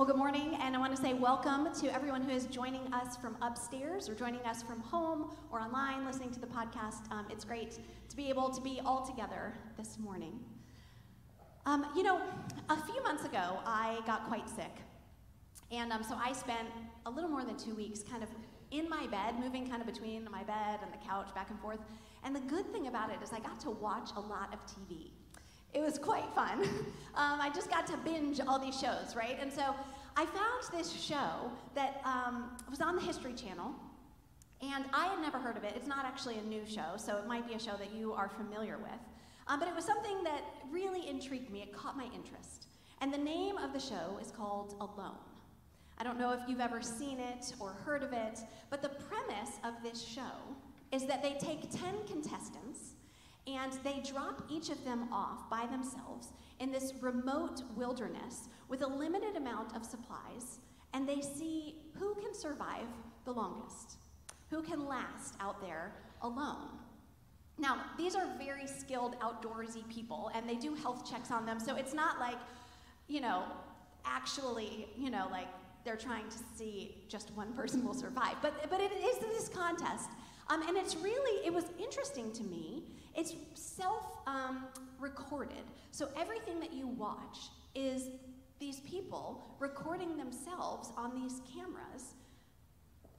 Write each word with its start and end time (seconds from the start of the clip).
Well, 0.00 0.06
good 0.06 0.16
morning, 0.16 0.56
and 0.62 0.74
I 0.74 0.78
want 0.78 0.96
to 0.96 1.02
say 1.02 1.12
welcome 1.12 1.68
to 1.74 1.94
everyone 1.94 2.22
who 2.22 2.30
is 2.30 2.46
joining 2.46 2.90
us 2.90 3.18
from 3.18 3.36
upstairs 3.42 4.08
or 4.08 4.14
joining 4.14 4.40
us 4.46 4.62
from 4.62 4.80
home 4.80 5.36
or 5.52 5.60
online 5.60 6.06
listening 6.06 6.30
to 6.30 6.40
the 6.40 6.46
podcast. 6.46 7.12
Um, 7.12 7.26
it's 7.28 7.44
great 7.44 7.78
to 8.08 8.16
be 8.16 8.30
able 8.30 8.48
to 8.48 8.62
be 8.62 8.80
all 8.82 9.04
together 9.04 9.52
this 9.76 9.98
morning. 9.98 10.40
Um, 11.66 11.84
you 11.94 12.02
know, 12.02 12.18
a 12.70 12.82
few 12.84 13.02
months 13.02 13.26
ago, 13.26 13.58
I 13.66 14.00
got 14.06 14.26
quite 14.26 14.48
sick. 14.48 14.74
And 15.70 15.92
um, 15.92 16.02
so 16.02 16.18
I 16.18 16.32
spent 16.32 16.68
a 17.04 17.10
little 17.10 17.28
more 17.28 17.44
than 17.44 17.58
two 17.58 17.74
weeks 17.74 18.02
kind 18.02 18.22
of 18.22 18.30
in 18.70 18.88
my 18.88 19.06
bed, 19.08 19.38
moving 19.38 19.68
kind 19.68 19.82
of 19.82 19.86
between 19.86 20.26
my 20.32 20.44
bed 20.44 20.78
and 20.82 20.90
the 20.94 21.06
couch 21.06 21.28
back 21.34 21.50
and 21.50 21.60
forth. 21.60 21.80
And 22.24 22.34
the 22.34 22.40
good 22.40 22.72
thing 22.72 22.86
about 22.86 23.10
it 23.10 23.18
is 23.22 23.34
I 23.34 23.40
got 23.40 23.60
to 23.60 23.70
watch 23.70 24.12
a 24.16 24.20
lot 24.20 24.54
of 24.54 24.60
TV. 24.64 25.10
It 25.72 25.80
was 25.80 25.98
quite 25.98 26.28
fun. 26.34 26.62
um, 27.14 27.40
I 27.40 27.50
just 27.54 27.70
got 27.70 27.86
to 27.88 27.96
binge 27.98 28.40
all 28.40 28.58
these 28.58 28.78
shows, 28.78 29.14
right? 29.14 29.38
And 29.40 29.52
so 29.52 29.74
I 30.16 30.26
found 30.26 30.64
this 30.72 30.92
show 30.92 31.50
that 31.74 32.00
um, 32.04 32.50
was 32.68 32.80
on 32.80 32.96
the 32.96 33.02
History 33.02 33.32
Channel, 33.32 33.72
and 34.60 34.84
I 34.92 35.06
had 35.06 35.20
never 35.20 35.38
heard 35.38 35.56
of 35.56 35.64
it. 35.64 35.72
It's 35.76 35.86
not 35.86 36.04
actually 36.04 36.38
a 36.38 36.42
new 36.42 36.62
show, 36.66 36.96
so 36.96 37.16
it 37.16 37.26
might 37.26 37.46
be 37.46 37.54
a 37.54 37.58
show 37.58 37.76
that 37.78 37.94
you 37.94 38.12
are 38.12 38.28
familiar 38.28 38.78
with. 38.78 39.00
Um, 39.46 39.58
but 39.58 39.68
it 39.68 39.74
was 39.74 39.84
something 39.84 40.22
that 40.24 40.42
really 40.70 41.08
intrigued 41.08 41.50
me. 41.50 41.62
It 41.62 41.72
caught 41.72 41.96
my 41.96 42.08
interest. 42.14 42.66
And 43.00 43.12
the 43.12 43.18
name 43.18 43.56
of 43.56 43.72
the 43.72 43.80
show 43.80 44.18
is 44.20 44.30
called 44.30 44.74
Alone. 44.80 45.16
I 45.98 46.04
don't 46.04 46.18
know 46.18 46.32
if 46.32 46.40
you've 46.48 46.60
ever 46.60 46.80
seen 46.82 47.18
it 47.18 47.52
or 47.58 47.70
heard 47.70 48.02
of 48.02 48.12
it, 48.12 48.40
but 48.70 48.82
the 48.82 48.88
premise 48.88 49.58
of 49.64 49.74
this 49.82 50.02
show 50.02 50.22
is 50.92 51.06
that 51.06 51.22
they 51.22 51.34
take 51.40 51.70
10 51.70 52.06
contestants 52.06 52.89
and 53.56 53.72
they 53.84 54.02
drop 54.08 54.42
each 54.50 54.68
of 54.68 54.84
them 54.84 55.12
off 55.12 55.48
by 55.50 55.66
themselves 55.66 56.28
in 56.58 56.70
this 56.70 56.92
remote 57.00 57.62
wilderness 57.76 58.48
with 58.68 58.82
a 58.82 58.86
limited 58.86 59.36
amount 59.36 59.74
of 59.74 59.84
supplies, 59.84 60.58
and 60.92 61.08
they 61.08 61.20
see 61.20 61.76
who 61.98 62.14
can 62.14 62.34
survive 62.34 62.86
the 63.24 63.32
longest, 63.32 63.96
who 64.50 64.62
can 64.62 64.86
last 64.86 65.34
out 65.40 65.60
there 65.60 65.92
alone. 66.22 66.68
Now, 67.58 67.78
these 67.98 68.14
are 68.14 68.26
very 68.38 68.66
skilled 68.66 69.18
outdoorsy 69.20 69.88
people, 69.88 70.30
and 70.34 70.48
they 70.48 70.56
do 70.56 70.74
health 70.74 71.10
checks 71.10 71.30
on 71.30 71.46
them, 71.46 71.60
so 71.60 71.76
it's 71.76 71.94
not 71.94 72.18
like, 72.18 72.38
you 73.08 73.20
know, 73.20 73.44
actually, 74.04 74.88
you 74.96 75.10
know, 75.10 75.28
like 75.30 75.48
they're 75.84 75.96
trying 75.96 76.28
to 76.28 76.36
see 76.56 77.04
just 77.08 77.30
one 77.34 77.52
person 77.52 77.84
will 77.84 77.94
survive. 77.94 78.36
But, 78.42 78.70
but 78.70 78.80
it 78.80 78.92
is 78.92 79.18
this 79.18 79.48
contest. 79.48 80.10
Um, 80.48 80.62
and 80.66 80.76
it's 80.76 80.96
really, 80.96 81.46
it 81.46 81.52
was 81.52 81.64
interesting 81.78 82.32
to 82.32 82.42
me. 82.42 82.82
It's 83.20 83.34
self 83.52 84.16
um, 84.26 84.64
recorded. 84.98 85.64
So 85.90 86.08
everything 86.16 86.58
that 86.60 86.72
you 86.72 86.86
watch 86.88 87.50
is 87.74 88.08
these 88.58 88.80
people 88.80 89.56
recording 89.58 90.16
themselves 90.16 90.90
on 90.96 91.14
these 91.14 91.42
cameras, 91.54 92.14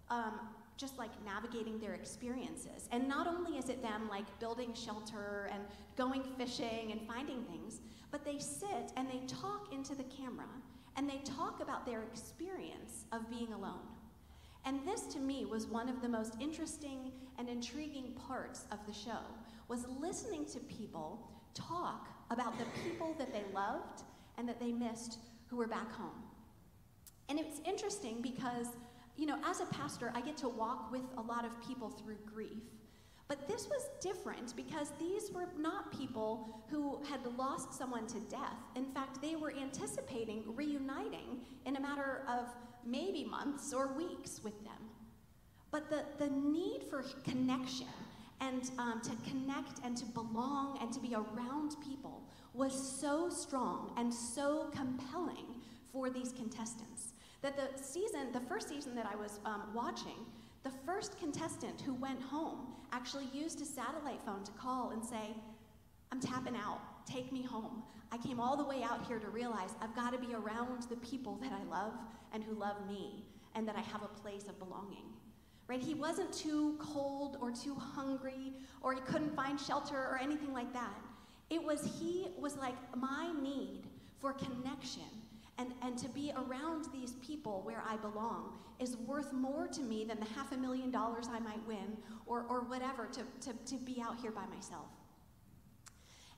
um, 0.10 0.40
just 0.76 0.98
like 0.98 1.12
navigating 1.24 1.80
their 1.80 1.94
experiences. 1.94 2.90
And 2.92 3.08
not 3.08 3.28
only 3.28 3.60
is 3.60 3.70
it 3.70 3.84
them 3.84 4.10
like 4.10 4.26
building 4.40 4.74
shelter 4.74 5.52
and 5.54 5.62
going 5.96 6.24
fishing 6.36 6.92
and 6.92 7.02
finding 7.08 7.44
things, 7.44 7.82
but 8.10 8.26
they 8.26 8.40
sit 8.40 8.92
and 8.98 9.08
they 9.08 9.22
talk 9.28 9.72
into 9.72 9.94
the 9.94 10.06
camera 10.06 10.50
and 10.96 11.08
they 11.08 11.20
talk 11.20 11.62
about 11.62 11.86
their 11.86 12.02
experience 12.02 13.06
of 13.12 13.30
being 13.30 13.54
alone. 13.54 13.86
And 14.66 14.80
this 14.84 15.04
to 15.14 15.20
me 15.20 15.46
was 15.46 15.68
one 15.68 15.90
of 15.90 16.02
the 16.02 16.10
most 16.10 16.38
interesting 16.40 17.12
and 17.38 17.48
intriguing 17.48 18.14
parts 18.28 18.66
of 18.72 18.80
the 18.88 18.94
show 18.94 19.20
was 19.72 19.86
listening 20.02 20.44
to 20.44 20.60
people 20.60 21.32
talk 21.54 22.10
about 22.30 22.60
the 22.60 22.66
people 22.84 23.16
that 23.18 23.32
they 23.32 23.44
loved 23.54 24.04
and 24.38 24.46
that 24.50 24.60
they 24.60 24.70
missed 24.70 25.20
who 25.48 25.56
were 25.56 25.66
back 25.66 25.90
home. 25.94 26.24
And 27.30 27.40
it's 27.40 27.62
interesting 27.66 28.22
because, 28.22 28.68
you 29.16 29.26
know, 29.26 29.38
as 29.46 29.62
a 29.62 29.66
pastor, 29.68 30.12
I 30.14 30.20
get 30.20 30.36
to 30.38 30.50
walk 30.50 30.92
with 30.92 31.06
a 31.18 31.22
lot 31.22 31.46
of 31.46 31.52
people 31.66 31.90
through 31.90 32.18
grief. 32.26 32.64
But 33.30 33.48
this 33.48 33.70
was 33.70 33.88
different 34.02 34.58
because 34.58 34.92
these 35.00 35.32
were 35.32 35.48
not 35.58 35.98
people 35.98 36.66
who 36.70 37.02
had 37.10 37.22
lost 37.38 37.74
someone 37.74 38.08
to 38.08 38.20
death. 38.30 38.60
In 38.76 38.84
fact, 38.88 39.22
they 39.22 39.38
were 39.38 39.54
anticipating 39.54 40.44
reuniting 40.54 41.40
in 41.66 41.78
a 41.78 41.80
matter 41.80 42.24
of 42.28 42.48
maybe 42.86 43.24
months 43.24 43.72
or 43.72 43.94
weeks 43.94 44.42
with 44.44 44.62
them. 44.66 44.90
But 45.72 45.90
the, 45.90 46.04
the 46.18 46.30
need 46.30 46.84
for 46.90 47.06
connection 47.24 47.88
and 48.42 48.72
um, 48.78 49.02
to 49.02 49.12
connect 49.30 49.80
and 49.86 49.96
to 49.96 50.06
belong 50.06 50.78
and 50.82 50.92
to 50.92 51.00
be 51.00 51.16
around 51.16 51.76
people 51.88 52.22
was 52.54 52.74
so 53.00 53.30
strong 53.30 53.94
and 53.98 54.14
so 54.14 54.70
compelling 54.76 55.46
for 55.94 56.10
these 56.10 56.34
contestants 56.34 57.14
that 57.42 57.56
the 57.56 57.82
season, 57.82 58.32
the 58.34 58.42
first 58.42 58.70
season 58.70 58.96
that 58.96 59.08
I 59.12 59.16
was 59.16 59.40
um, 59.46 59.64
watching, 59.74 60.26
the 60.64 60.72
first 60.86 61.18
contestant 61.20 61.82
who 61.82 61.94
went 61.96 62.22
home 62.22 62.68
actually 62.92 63.28
used 63.34 63.62
a 63.62 63.66
satellite 63.66 64.22
phone 64.26 64.44
to 64.44 64.52
call 64.52 64.92
and 64.92 65.04
say, 65.04 65.36
I'm 66.12 66.20
tapping 66.20 66.56
out, 66.56 66.82
take 67.08 67.32
me 67.32 67.42
home. 67.42 67.84
I 68.12 68.18
came 68.18 68.40
all 68.40 68.58
the 68.58 68.66
way 68.66 68.84
out 68.84 69.06
here 69.08 69.18
to 69.18 69.30
realize 69.30 69.70
I've 69.82 69.96
got 69.96 70.12
to 70.12 70.20
be 70.20 70.36
around 70.36 70.84
the 70.90 70.98
people 70.98 71.40
that 71.42 71.52
I 71.52 71.64
love 71.64 71.94
and 72.34 72.44
who 72.44 72.54
love 72.54 72.88
me, 72.88 73.26
and 73.56 73.68
that 73.68 73.76
I 73.76 73.82
have 73.82 74.04
a 74.04 74.08
place 74.08 74.48
of 74.48 74.58
belonging. 74.60 75.04
Right? 75.72 75.82
He 75.82 75.94
wasn't 75.94 76.34
too 76.34 76.76
cold 76.80 77.38
or 77.40 77.50
too 77.50 77.76
hungry, 77.76 78.52
or 78.82 78.94
he 78.94 79.00
couldn't 79.00 79.34
find 79.34 79.58
shelter 79.58 79.96
or 79.96 80.20
anything 80.22 80.52
like 80.52 80.74
that. 80.74 81.00
It 81.50 81.64
was 81.64 81.90
he 81.98 82.28
was 82.38 82.58
like 82.58 82.76
my 82.94 83.32
need 83.42 83.84
for 84.20 84.34
connection 84.34 85.08
and, 85.58 85.72
and 85.82 85.98
to 85.98 86.10
be 86.10 86.34
around 86.36 86.88
these 86.92 87.14
people 87.26 87.62
where 87.64 87.82
I 87.90 87.96
belong 87.96 88.60
is 88.80 88.98
worth 88.98 89.32
more 89.32 89.66
to 89.68 89.82
me 89.82 90.04
than 90.04 90.20
the 90.20 90.26
half 90.36 90.52
a 90.52 90.58
million 90.58 90.92
dollars 90.92 91.30
I 91.32 91.40
might 91.40 91.66
win 91.66 91.96
or, 92.26 92.44
or 92.50 92.66
whatever 92.66 93.06
to, 93.06 93.22
to, 93.50 93.58
to 93.68 93.76
be 93.86 94.04
out 94.06 94.18
here 94.22 94.32
by 94.32 94.46
myself. 94.54 94.90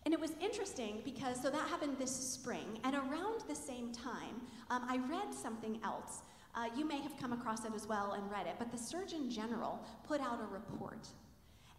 And 0.06 0.14
it 0.14 0.20
was 0.20 0.34
interesting 0.42 1.02
because, 1.04 1.42
so 1.42 1.50
that 1.50 1.68
happened 1.70 1.98
this 1.98 2.16
spring, 2.16 2.80
and 2.84 2.94
around 2.94 3.42
the 3.48 3.56
same 3.56 3.92
time, 3.92 4.42
um, 4.70 4.84
I 4.88 4.98
read 5.10 5.34
something 5.34 5.80
else. 5.84 6.22
Uh, 6.56 6.68
you 6.76 6.86
may 6.86 7.02
have 7.02 7.18
come 7.18 7.34
across 7.34 7.66
it 7.66 7.74
as 7.76 7.88
well 7.88 8.14
and 8.14 8.30
read 8.32 8.46
it, 8.46 8.56
but 8.60 8.72
the 8.72 8.78
Surgeon 8.78 9.30
General 9.30 9.84
put 10.08 10.22
out 10.22 10.40
a 10.40 10.46
report 10.46 11.08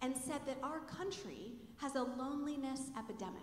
and 0.03 0.17
said 0.17 0.41
that 0.47 0.59
our 0.63 0.81
country 0.81 1.53
has 1.77 1.95
a 1.95 2.03
loneliness 2.03 2.91
epidemic. 2.99 3.43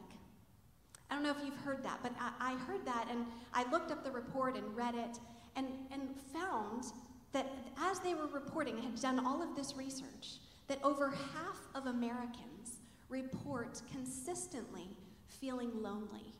I 1.09 1.15
don't 1.15 1.23
know 1.23 1.31
if 1.31 1.43
you've 1.43 1.57
heard 1.57 1.83
that, 1.83 1.99
but 2.03 2.13
I, 2.19 2.53
I 2.53 2.55
heard 2.65 2.85
that 2.85 3.07
and 3.09 3.25
I 3.53 3.69
looked 3.71 3.91
up 3.91 4.03
the 4.03 4.11
report 4.11 4.57
and 4.57 4.75
read 4.75 4.95
it 4.95 5.19
and, 5.55 5.67
and 5.91 6.09
found 6.33 6.85
that 7.33 7.47
as 7.77 7.99
they 7.99 8.13
were 8.13 8.27
reporting 8.27 8.77
had 8.77 8.99
done 9.01 9.25
all 9.25 9.41
of 9.41 9.55
this 9.55 9.75
research, 9.75 10.39
that 10.67 10.79
over 10.83 11.09
half 11.09 11.59
of 11.75 11.87
Americans 11.87 12.79
report 13.09 13.81
consistently 13.91 14.87
feeling 15.27 15.71
lonely 15.81 16.33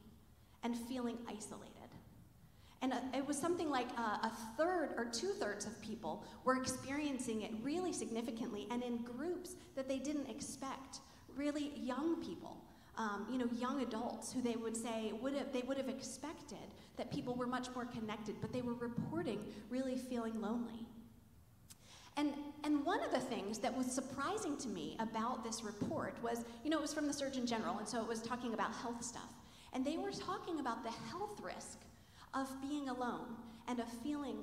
and 0.63 0.77
feeling 0.77 1.17
isolated. 1.27 1.70
And 2.81 2.93
uh, 2.93 2.97
it 3.13 3.25
was 3.25 3.37
something 3.37 3.69
like 3.69 3.87
uh, 3.97 4.27
a 4.27 4.31
third 4.57 4.95
or 4.97 5.05
two 5.05 5.33
thirds 5.39 5.65
of 5.65 5.79
people 5.81 6.23
were 6.43 6.55
experiencing 6.55 7.43
it 7.43 7.51
really 7.61 7.93
significantly 7.93 8.67
and 8.71 8.81
in 8.81 8.97
groups 8.97 9.55
that 9.75 9.87
they 9.87 9.99
didn't 9.99 10.29
expect, 10.29 10.99
really 11.35 11.71
young 11.75 12.23
people 12.23 12.57
um, 12.97 13.25
you 13.31 13.37
know, 13.37 13.47
young 13.57 13.81
adults 13.81 14.31
who 14.33 14.41
they 14.41 14.55
would 14.55 14.75
say 14.75 15.13
would 15.21 15.33
have, 15.33 15.51
they 15.53 15.61
would 15.61 15.77
have 15.77 15.89
expected 15.89 16.57
that 16.97 17.11
people 17.11 17.33
were 17.33 17.47
much 17.47 17.67
more 17.73 17.85
connected, 17.85 18.35
but 18.41 18.51
they 18.51 18.61
were 18.61 18.73
reporting 18.73 19.39
really 19.69 19.95
feeling 19.95 20.39
lonely. 20.41 20.85
And, 22.17 22.33
and 22.63 22.85
one 22.85 23.01
of 23.03 23.11
the 23.11 23.19
things 23.19 23.57
that 23.59 23.75
was 23.75 23.87
surprising 23.87 24.57
to 24.57 24.67
me 24.67 24.97
about 24.99 25.43
this 25.43 25.63
report 25.63 26.15
was, 26.21 26.43
you 26.63 26.69
know, 26.69 26.77
it 26.77 26.81
was 26.81 26.93
from 26.93 27.07
the 27.07 27.13
Surgeon 27.13 27.47
General, 27.47 27.77
and 27.77 27.87
so 27.87 28.01
it 28.01 28.07
was 28.07 28.21
talking 28.21 28.53
about 28.53 28.73
health 28.73 29.03
stuff. 29.03 29.29
And 29.73 29.85
they 29.85 29.97
were 29.97 30.11
talking 30.11 30.59
about 30.59 30.83
the 30.83 30.91
health 31.09 31.39
risk 31.41 31.79
of 32.33 32.61
being 32.61 32.89
alone 32.89 33.35
and 33.67 33.79
of 33.79 33.87
feeling 34.03 34.37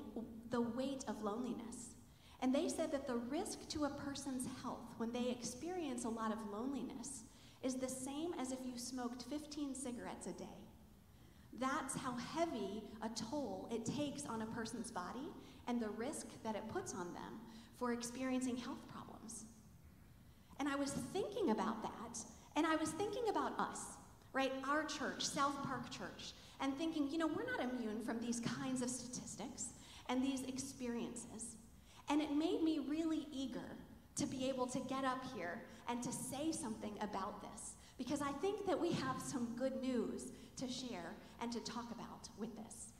the 0.50 0.60
weight 0.60 1.04
of 1.08 1.22
loneliness. 1.22 1.94
And 2.40 2.54
they 2.54 2.68
said 2.68 2.92
that 2.92 3.06
the 3.06 3.16
risk 3.16 3.68
to 3.70 3.84
a 3.84 3.90
person's 3.90 4.46
health 4.62 4.94
when 4.98 5.12
they 5.12 5.30
experience 5.30 6.04
a 6.04 6.08
lot 6.08 6.32
of 6.32 6.38
loneliness 6.52 7.24
is 7.62 7.74
the 7.74 7.88
same 7.88 8.32
as 8.38 8.52
if 8.52 8.58
you 8.64 8.78
smoked 8.78 9.24
15 9.24 9.74
cigarettes 9.74 10.26
a 10.26 10.32
day. 10.32 10.44
That's 11.58 11.96
how 11.96 12.16
heavy 12.34 12.84
a 13.02 13.08
toll 13.08 13.68
it 13.72 13.84
takes 13.84 14.24
on 14.26 14.42
a 14.42 14.46
person's 14.46 14.90
body 14.90 15.28
and 15.66 15.80
the 15.80 15.88
risk 15.90 16.28
that 16.44 16.54
it 16.54 16.68
puts 16.68 16.94
on 16.94 17.12
them 17.12 17.40
for 17.78 17.92
experiencing 17.92 18.56
health 18.56 18.86
problems. 18.92 19.44
And 20.60 20.68
I 20.68 20.76
was 20.76 20.92
thinking 21.12 21.50
about 21.50 21.82
that, 21.82 22.18
and 22.56 22.66
I 22.66 22.76
was 22.76 22.90
thinking 22.90 23.28
about 23.28 23.58
us, 23.58 23.80
right? 24.32 24.52
Our 24.68 24.84
church, 24.84 25.24
South 25.24 25.62
Park 25.64 25.90
Church, 25.90 26.32
and 26.60 26.76
thinking, 26.76 27.08
you 27.10 27.18
know, 27.18 27.26
we're 27.26 27.44
not 27.44 27.60
immune 27.60 28.02
from 28.02 28.20
these 28.20 28.40
kinds 28.40 28.82
of 28.82 28.90
statistics 28.90 29.66
and 30.08 30.22
these 30.22 30.42
experiences. 30.42 31.56
And 32.08 32.20
it 32.20 32.32
made 32.32 32.62
me 32.62 32.80
really 32.88 33.26
eager 33.32 33.76
to 34.16 34.26
be 34.26 34.48
able 34.48 34.66
to 34.66 34.80
get 34.80 35.04
up 35.04 35.22
here 35.34 35.62
and 35.88 36.02
to 36.02 36.12
say 36.12 36.50
something 36.52 36.92
about 37.00 37.42
this 37.42 37.72
because 37.96 38.22
I 38.22 38.30
think 38.40 38.66
that 38.66 38.80
we 38.80 38.92
have 38.92 39.20
some 39.20 39.54
good 39.56 39.80
news 39.82 40.32
to 40.56 40.68
share 40.68 41.14
and 41.40 41.52
to 41.52 41.60
talk 41.60 41.90
about 41.90 42.28
with 42.38 42.54
this. 42.56 42.92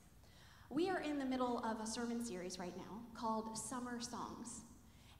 We 0.71 0.91
are 0.91 1.01
in 1.01 1.19
the 1.19 1.25
middle 1.25 1.59
of 1.65 1.81
a 1.81 1.87
sermon 1.87 2.23
series 2.25 2.59
right 2.59 2.77
now 2.77 3.01
called 3.15 3.57
Summer 3.57 4.01
Songs. 4.01 4.63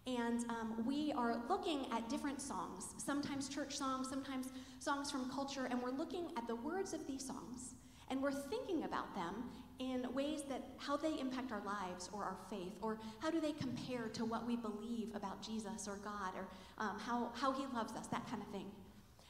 And 0.07 0.45
um, 0.49 0.85
we 0.87 1.13
are 1.13 1.37
looking 1.49 1.87
at 1.93 2.09
different 2.09 2.41
songs, 2.41 2.95
sometimes 2.97 3.49
church 3.49 3.77
songs, 3.77 4.09
sometimes 4.09 4.49
songs 4.79 5.11
from 5.11 5.31
culture, 5.31 5.67
and 5.71 5.83
we're 5.83 5.91
looking 5.91 6.29
at 6.37 6.47
the 6.47 6.57
words 6.57 6.93
of 6.93 7.07
these 7.07 7.27
songs. 7.27 7.75
And 8.11 8.23
we're 8.23 8.33
thinking 8.33 8.85
about 8.85 9.15
them 9.15 9.45
in 9.79 10.13
ways 10.13 10.43
that 10.49 10.63
how 10.79 10.97
they 10.97 11.19
impact 11.21 11.53
our 11.53 11.63
lives 11.65 12.11
or 12.13 12.25
our 12.25 12.37
faith, 12.51 12.73
or 12.83 12.99
how 13.21 13.31
do 13.31 13.41
they 13.41 13.53
compare 13.53 14.09
to 14.09 14.25
what 14.25 14.47
we 14.47 14.57
believe 14.57 15.15
about 15.15 15.41
Jesus 15.41 15.87
or 15.87 15.97
God, 15.97 16.33
or 16.37 16.49
um, 16.79 16.99
how, 16.99 17.31
how 17.35 17.53
He 17.53 17.65
loves 17.75 17.93
us, 17.95 18.09
that 18.09 18.29
kind 18.29 18.43
of 18.43 18.49
thing. 18.49 18.67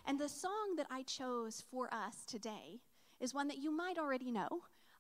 And 0.07 0.19
the 0.19 0.29
song 0.29 0.75
that 0.77 0.87
I 0.91 1.03
chose 1.03 1.65
for 1.71 1.93
us 1.93 2.25
today 2.27 2.81
is 3.21 3.35
one 3.35 3.49
that 3.49 3.59
you 3.59 3.71
might 3.71 3.99
already 3.99 4.31
know. 4.31 4.49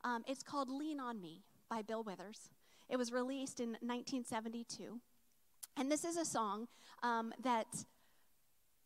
Um, 0.04 0.22
it's 0.26 0.42
called 0.42 0.68
Lean 0.68 1.00
on 1.00 1.20
Me 1.20 1.44
by 1.70 1.82
Bill 1.82 2.02
Withers. 2.02 2.50
It 2.90 2.96
was 2.96 3.12
released 3.12 3.60
in 3.60 3.70
1972. 3.80 5.00
And 5.76 5.90
this 5.90 6.04
is 6.04 6.16
a 6.16 6.24
song 6.24 6.68
um, 7.02 7.32
that 7.42 7.66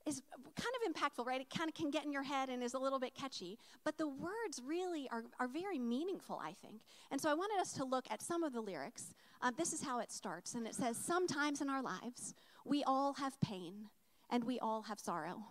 is 0.06 0.22
kind 0.56 0.74
of 0.76 0.92
impactful, 0.92 1.26
right? 1.26 1.40
It 1.40 1.50
kind 1.50 1.68
of 1.68 1.74
can 1.74 1.90
get 1.90 2.04
in 2.04 2.12
your 2.12 2.22
head 2.22 2.48
and 2.48 2.62
is 2.62 2.74
a 2.74 2.78
little 2.78 2.98
bit 2.98 3.14
catchy, 3.14 3.58
but 3.84 3.98
the 3.98 4.08
words 4.08 4.60
really 4.64 5.08
are, 5.10 5.24
are 5.38 5.48
very 5.48 5.78
meaningful, 5.78 6.40
I 6.42 6.52
think. 6.52 6.82
And 7.10 7.20
so 7.20 7.30
I 7.30 7.34
wanted 7.34 7.60
us 7.60 7.72
to 7.74 7.84
look 7.84 8.06
at 8.10 8.22
some 8.22 8.42
of 8.42 8.52
the 8.52 8.60
lyrics. 8.60 9.14
Uh, 9.40 9.50
this 9.56 9.72
is 9.72 9.82
how 9.82 10.00
it 10.00 10.10
starts, 10.10 10.54
and 10.54 10.66
it 10.66 10.74
says, 10.74 10.96
Sometimes 10.96 11.60
in 11.60 11.68
our 11.68 11.82
lives, 11.82 12.34
we 12.64 12.84
all 12.84 13.14
have 13.14 13.40
pain 13.40 13.88
and 14.30 14.44
we 14.44 14.58
all 14.58 14.82
have 14.82 14.98
sorrow. 14.98 15.44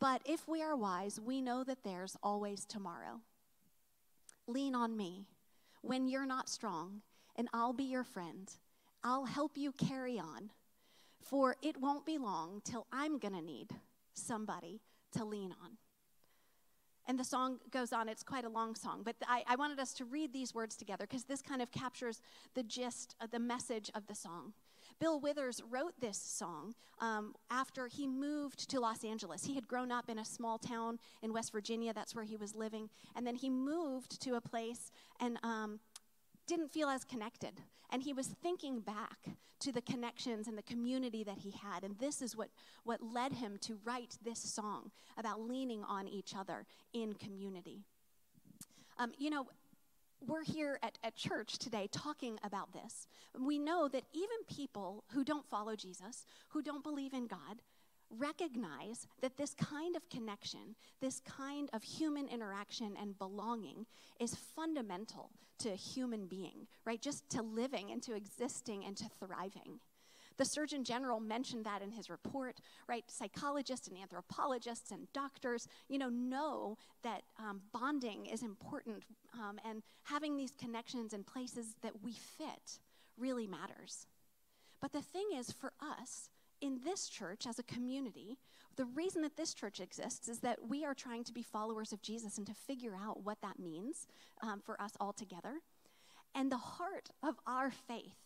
But 0.00 0.22
if 0.24 0.48
we 0.48 0.62
are 0.62 0.74
wise, 0.74 1.20
we 1.20 1.42
know 1.42 1.62
that 1.64 1.84
there's 1.84 2.16
always 2.22 2.64
tomorrow. 2.64 3.20
Lean 4.46 4.74
on 4.74 4.96
me 4.96 5.26
when 5.82 6.08
you're 6.08 6.26
not 6.26 6.48
strong, 6.48 7.02
and 7.36 7.48
I'll 7.52 7.74
be 7.74 7.84
your 7.84 8.04
friend. 8.04 8.50
I'll 9.04 9.26
help 9.26 9.56
you 9.56 9.72
carry 9.72 10.18
on 10.18 10.50
for 11.20 11.56
it 11.62 11.80
won't 11.80 12.06
be 12.06 12.18
long 12.18 12.60
till 12.64 12.86
I'm 12.92 13.18
going 13.18 13.34
to 13.34 13.42
need 13.42 13.68
somebody 14.14 14.80
to 15.12 15.24
lean 15.24 15.54
on. 15.62 15.76
And 17.06 17.18
the 17.18 17.24
song 17.24 17.58
goes 17.70 17.92
on, 17.92 18.08
it's 18.08 18.22
quite 18.22 18.44
a 18.44 18.48
long 18.48 18.74
song, 18.74 19.02
but 19.04 19.16
I, 19.26 19.42
I 19.48 19.56
wanted 19.56 19.80
us 19.80 19.92
to 19.94 20.04
read 20.04 20.32
these 20.32 20.54
words 20.54 20.76
together 20.76 21.06
because 21.08 21.24
this 21.24 21.42
kind 21.42 21.60
of 21.60 21.72
captures 21.72 22.20
the 22.54 22.62
gist, 22.62 23.16
of 23.20 23.30
the 23.30 23.40
message 23.40 23.90
of 23.94 24.06
the 24.06 24.14
song. 24.14 24.52
Bill 25.00 25.18
Withers 25.18 25.62
wrote 25.70 25.94
this 25.98 26.18
song 26.18 26.74
um, 27.00 27.34
after 27.50 27.86
he 27.86 28.06
moved 28.06 28.68
to 28.70 28.80
Los 28.80 29.02
Angeles. 29.02 29.44
He 29.44 29.54
had 29.54 29.66
grown 29.66 29.90
up 29.90 30.10
in 30.10 30.18
a 30.18 30.24
small 30.24 30.58
town 30.58 30.98
in 31.22 31.32
West 31.32 31.52
Virginia, 31.52 31.92
that's 31.92 32.14
where 32.14 32.24
he 32.24 32.36
was 32.36 32.54
living. 32.54 32.90
And 33.16 33.26
then 33.26 33.34
he 33.34 33.48
moved 33.48 34.20
to 34.22 34.34
a 34.34 34.40
place 34.40 34.92
and 35.18 35.38
um, 35.42 35.80
didn't 36.50 36.72
feel 36.72 36.88
as 36.88 37.04
connected. 37.04 37.52
And 37.90 38.02
he 38.02 38.12
was 38.12 38.26
thinking 38.26 38.80
back 38.80 39.18
to 39.60 39.72
the 39.72 39.80
connections 39.80 40.48
and 40.48 40.58
the 40.58 40.62
community 40.62 41.22
that 41.22 41.38
he 41.38 41.52
had. 41.52 41.84
And 41.84 41.96
this 41.98 42.20
is 42.20 42.36
what, 42.36 42.48
what 42.82 43.00
led 43.02 43.32
him 43.32 43.56
to 43.62 43.78
write 43.84 44.18
this 44.24 44.40
song 44.40 44.90
about 45.16 45.40
leaning 45.40 45.84
on 45.84 46.08
each 46.08 46.34
other 46.36 46.66
in 46.92 47.12
community. 47.12 47.84
Um, 48.98 49.12
you 49.16 49.30
know, 49.30 49.46
we're 50.26 50.44
here 50.44 50.78
at, 50.82 50.98
at 51.04 51.14
church 51.14 51.58
today 51.58 51.88
talking 51.92 52.38
about 52.42 52.72
this. 52.72 53.06
We 53.38 53.58
know 53.58 53.88
that 53.88 54.02
even 54.12 54.36
people 54.48 55.04
who 55.12 55.24
don't 55.24 55.48
follow 55.48 55.76
Jesus, 55.76 56.26
who 56.48 56.62
don't 56.62 56.82
believe 56.82 57.14
in 57.14 57.26
God, 57.26 57.62
recognize 58.10 59.06
that 59.20 59.36
this 59.36 59.54
kind 59.54 59.96
of 59.96 60.08
connection, 60.08 60.74
this 61.00 61.20
kind 61.20 61.70
of 61.72 61.82
human 61.82 62.28
interaction 62.28 62.96
and 63.00 63.18
belonging 63.18 63.86
is 64.18 64.34
fundamental 64.34 65.30
to 65.58 65.70
human 65.70 66.26
being, 66.26 66.66
right? 66.84 67.00
Just 67.00 67.28
to 67.30 67.42
living 67.42 67.90
and 67.90 68.02
to 68.02 68.14
existing 68.14 68.84
and 68.84 68.96
to 68.96 69.04
thriving. 69.08 69.80
The 70.36 70.44
Surgeon 70.46 70.84
General 70.84 71.20
mentioned 71.20 71.66
that 71.66 71.82
in 71.82 71.90
his 71.90 72.08
report, 72.08 72.60
right? 72.88 73.04
Psychologists 73.08 73.88
and 73.88 73.98
anthropologists 73.98 74.90
and 74.90 75.06
doctors, 75.12 75.68
you 75.88 75.98
know, 75.98 76.08
know 76.08 76.78
that 77.02 77.22
um, 77.38 77.60
bonding 77.72 78.24
is 78.24 78.42
important 78.42 79.04
um, 79.34 79.60
and 79.68 79.82
having 80.04 80.36
these 80.36 80.54
connections 80.58 81.12
in 81.12 81.24
places 81.24 81.74
that 81.82 82.02
we 82.02 82.12
fit 82.12 82.78
really 83.18 83.46
matters. 83.46 84.06
But 84.80 84.92
the 84.92 85.02
thing 85.02 85.28
is, 85.36 85.52
for 85.52 85.72
us, 85.78 86.30
in 86.60 86.80
this 86.84 87.08
church 87.08 87.46
as 87.46 87.58
a 87.58 87.64
community, 87.64 88.38
the 88.76 88.84
reason 88.84 89.22
that 89.22 89.36
this 89.36 89.54
church 89.54 89.80
exists 89.80 90.28
is 90.28 90.40
that 90.40 90.68
we 90.68 90.84
are 90.84 90.94
trying 90.94 91.24
to 91.24 91.32
be 91.32 91.42
followers 91.42 91.92
of 91.92 92.02
Jesus 92.02 92.38
and 92.38 92.46
to 92.46 92.54
figure 92.54 92.96
out 93.00 93.24
what 93.24 93.40
that 93.42 93.58
means 93.58 94.06
um, 94.42 94.60
for 94.64 94.80
us 94.80 94.92
all 95.00 95.12
together. 95.12 95.60
And 96.34 96.50
the 96.50 96.56
heart 96.56 97.10
of 97.22 97.36
our 97.46 97.70
faith 97.70 98.16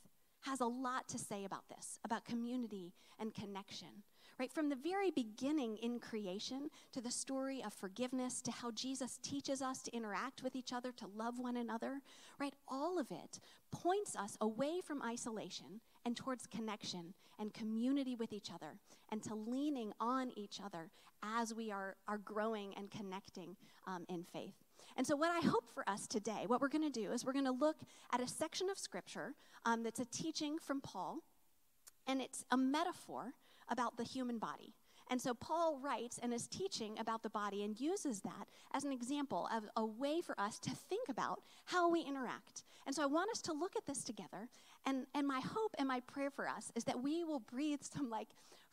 has 0.42 0.60
a 0.60 0.66
lot 0.66 1.08
to 1.08 1.18
say 1.18 1.44
about 1.44 1.68
this, 1.68 1.98
about 2.04 2.24
community 2.24 2.92
and 3.18 3.34
connection. 3.34 4.04
Right? 4.38 4.52
From 4.52 4.68
the 4.68 4.76
very 4.76 5.10
beginning 5.10 5.76
in 5.76 6.00
creation 6.00 6.70
to 6.92 7.00
the 7.00 7.10
story 7.10 7.62
of 7.64 7.72
forgiveness 7.72 8.42
to 8.42 8.50
how 8.50 8.72
Jesus 8.72 9.18
teaches 9.22 9.62
us 9.62 9.80
to 9.82 9.94
interact 9.94 10.42
with 10.42 10.56
each 10.56 10.72
other, 10.72 10.90
to 10.92 11.06
love 11.06 11.38
one 11.38 11.56
another, 11.56 12.00
right? 12.40 12.54
All 12.66 12.98
of 12.98 13.12
it 13.12 13.38
points 13.70 14.16
us 14.16 14.36
away 14.40 14.80
from 14.84 15.02
isolation 15.02 15.80
and 16.04 16.16
towards 16.16 16.46
connection 16.46 17.14
and 17.38 17.54
community 17.54 18.16
with 18.16 18.32
each 18.32 18.50
other 18.52 18.74
and 19.10 19.22
to 19.22 19.34
leaning 19.34 19.92
on 20.00 20.32
each 20.36 20.60
other 20.64 20.90
as 21.22 21.54
we 21.54 21.70
are, 21.70 21.96
are 22.08 22.18
growing 22.18 22.74
and 22.76 22.90
connecting 22.90 23.56
um, 23.86 24.04
in 24.08 24.24
faith. 24.24 24.54
And 24.96 25.06
so, 25.06 25.16
what 25.16 25.30
I 25.30 25.46
hope 25.46 25.68
for 25.72 25.88
us 25.88 26.06
today, 26.06 26.44
what 26.46 26.60
we're 26.60 26.68
going 26.68 26.90
to 26.90 27.00
do 27.00 27.10
is 27.12 27.24
we're 27.24 27.32
going 27.32 27.44
to 27.46 27.50
look 27.50 27.76
at 28.12 28.20
a 28.20 28.28
section 28.28 28.68
of 28.70 28.78
scripture 28.78 29.34
um, 29.64 29.82
that's 29.82 30.00
a 30.00 30.04
teaching 30.04 30.58
from 30.58 30.80
Paul, 30.80 31.18
and 32.06 32.20
it's 32.20 32.44
a 32.50 32.56
metaphor 32.56 33.32
about 33.68 33.96
the 33.96 34.04
human 34.04 34.38
body. 34.38 34.74
And 35.10 35.20
so 35.20 35.34
Paul 35.34 35.78
writes 35.82 36.18
and 36.22 36.32
is 36.32 36.46
teaching 36.46 36.98
about 36.98 37.22
the 37.22 37.30
body 37.30 37.62
and 37.62 37.78
uses 37.78 38.20
that 38.22 38.48
as 38.72 38.84
an 38.84 38.92
example 38.92 39.48
of 39.54 39.64
a 39.76 39.84
way 39.84 40.20
for 40.20 40.38
us 40.40 40.58
to 40.60 40.70
think 40.70 41.08
about 41.08 41.42
how 41.66 41.90
we 41.90 42.00
interact. 42.00 42.64
And 42.86 42.94
so 42.94 43.02
I 43.02 43.06
want 43.06 43.30
us 43.30 43.42
to 43.42 43.52
look 43.52 43.76
at 43.76 43.86
this 43.86 44.02
together. 44.02 44.48
And, 44.86 45.06
and 45.14 45.26
my 45.26 45.40
hope 45.40 45.74
and 45.78 45.88
my 45.88 46.00
prayer 46.00 46.30
for 46.30 46.48
us 46.48 46.72
is 46.74 46.84
that 46.84 47.02
we 47.02 47.24
will 47.24 47.40
breathe 47.40 47.82
some 47.82 48.08
like 48.08 48.28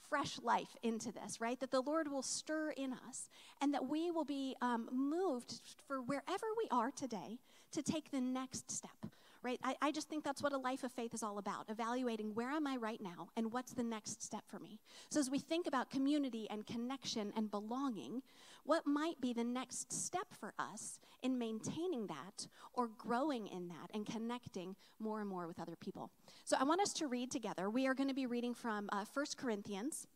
fresh 0.09 0.39
life 0.41 0.75
into 0.83 1.11
this, 1.11 1.39
right? 1.39 1.59
That 1.59 1.71
the 1.71 1.81
Lord 1.81 2.09
will 2.09 2.21
stir 2.21 2.71
in 2.71 2.93
us 2.93 3.29
and 3.61 3.73
that 3.73 3.87
we 3.87 4.11
will 4.11 4.25
be 4.25 4.55
um, 4.61 4.89
moved 4.91 5.61
for 5.87 6.01
wherever 6.01 6.47
we 6.57 6.67
are 6.71 6.91
today 6.91 7.39
to 7.71 7.81
take 7.81 8.11
the 8.11 8.21
next 8.21 8.69
step 8.71 9.11
right? 9.43 9.59
I, 9.63 9.75
I 9.81 9.91
just 9.91 10.09
think 10.09 10.23
that's 10.23 10.43
what 10.43 10.53
a 10.53 10.57
life 10.57 10.83
of 10.83 10.91
faith 10.91 11.13
is 11.13 11.23
all 11.23 11.37
about 11.37 11.65
evaluating 11.69 12.33
where 12.35 12.51
am 12.51 12.67
I 12.67 12.77
right 12.77 13.01
now 13.01 13.29
and 13.35 13.51
what's 13.51 13.73
the 13.73 13.83
next 13.83 14.21
step 14.23 14.43
for 14.47 14.59
me. 14.59 14.79
So, 15.09 15.19
as 15.19 15.29
we 15.29 15.39
think 15.39 15.67
about 15.67 15.89
community 15.89 16.47
and 16.49 16.65
connection 16.65 17.31
and 17.35 17.49
belonging, 17.49 18.21
what 18.63 18.85
might 18.85 19.19
be 19.19 19.33
the 19.33 19.43
next 19.43 19.91
step 19.91 20.27
for 20.39 20.53
us 20.59 20.99
in 21.23 21.37
maintaining 21.37 22.07
that 22.07 22.47
or 22.73 22.87
growing 22.87 23.47
in 23.47 23.67
that 23.69 23.89
and 23.93 24.05
connecting 24.05 24.75
more 24.99 25.19
and 25.19 25.29
more 25.29 25.47
with 25.47 25.59
other 25.59 25.75
people? 25.75 26.11
So, 26.45 26.57
I 26.59 26.63
want 26.63 26.81
us 26.81 26.93
to 26.93 27.07
read 27.07 27.31
together. 27.31 27.69
We 27.69 27.87
are 27.87 27.93
going 27.93 28.09
to 28.09 28.15
be 28.15 28.25
reading 28.25 28.53
from 28.53 28.89
uh, 28.91 29.05
1 29.11 29.25
Corinthians 29.37 30.07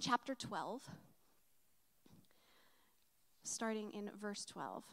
chapter 0.00 0.34
12, 0.34 0.82
starting 3.44 3.90
in 3.92 4.10
verse 4.20 4.44
12. 4.44 4.84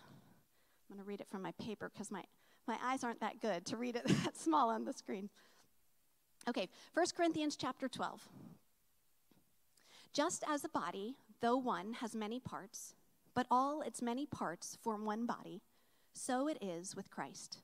I'm 0.89 0.95
going 0.95 1.03
to 1.03 1.07
read 1.07 1.19
it 1.19 1.27
from 1.29 1.41
my 1.41 1.51
paper 1.59 1.89
because 1.91 2.11
my 2.11 2.23
my 2.67 2.77
eyes 2.83 3.03
aren't 3.03 3.19
that 3.19 3.41
good 3.41 3.65
to 3.65 3.77
read 3.77 3.95
it 3.95 4.07
that 4.23 4.37
small 4.37 4.69
on 4.69 4.85
the 4.85 4.93
screen. 4.93 5.29
Okay, 6.47 6.69
1 6.93 7.05
Corinthians 7.15 7.55
chapter 7.55 7.87
12. 7.87 8.27
Just 10.13 10.43
as 10.47 10.63
a 10.63 10.69
body, 10.69 11.15
though 11.41 11.57
one, 11.57 11.93
has 11.93 12.15
many 12.15 12.39
parts, 12.39 12.95
but 13.33 13.47
all 13.51 13.81
its 13.81 14.01
many 14.01 14.25
parts 14.25 14.77
form 14.81 15.05
one 15.05 15.25
body, 15.25 15.61
so 16.13 16.47
it 16.47 16.57
is 16.61 16.95
with 16.95 17.09
Christ. 17.09 17.59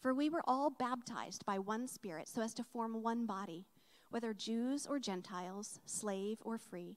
For 0.00 0.12
we 0.12 0.28
were 0.28 0.42
all 0.44 0.70
baptized 0.70 1.46
by 1.46 1.58
one 1.58 1.86
Spirit 1.86 2.28
so 2.28 2.42
as 2.42 2.54
to 2.54 2.64
form 2.64 3.02
one 3.02 3.26
body, 3.26 3.66
whether 4.10 4.34
Jews 4.34 4.86
or 4.86 4.98
Gentiles, 4.98 5.78
slave 5.86 6.38
or 6.42 6.58
free, 6.58 6.96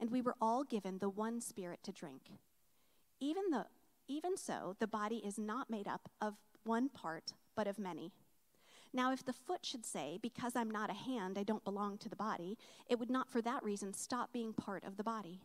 and 0.00 0.10
we 0.10 0.20
were 0.20 0.34
all 0.40 0.64
given 0.64 0.98
the 0.98 1.08
one 1.08 1.40
Spirit 1.40 1.80
to 1.84 1.92
drink. 1.92 2.32
Even 3.20 3.50
though 3.50 3.66
even 4.08 4.38
so, 4.38 4.74
the 4.78 4.86
body 4.86 5.16
is 5.16 5.38
not 5.38 5.68
made 5.68 5.86
up 5.86 6.08
of 6.20 6.34
one 6.68 6.90
part, 6.90 7.32
but 7.56 7.66
of 7.66 7.78
many. 7.78 8.12
Now, 8.92 9.10
if 9.10 9.24
the 9.24 9.32
foot 9.32 9.64
should 9.64 9.86
say, 9.86 10.18
Because 10.20 10.54
I'm 10.54 10.70
not 10.70 10.90
a 10.90 10.94
hand, 10.94 11.38
I 11.38 11.42
don't 11.42 11.64
belong 11.64 11.96
to 11.98 12.10
the 12.10 12.16
body, 12.16 12.58
it 12.88 12.98
would 12.98 13.10
not 13.10 13.30
for 13.30 13.40
that 13.40 13.64
reason 13.64 13.94
stop 13.94 14.32
being 14.32 14.52
part 14.52 14.84
of 14.84 14.98
the 14.98 15.02
body. 15.02 15.40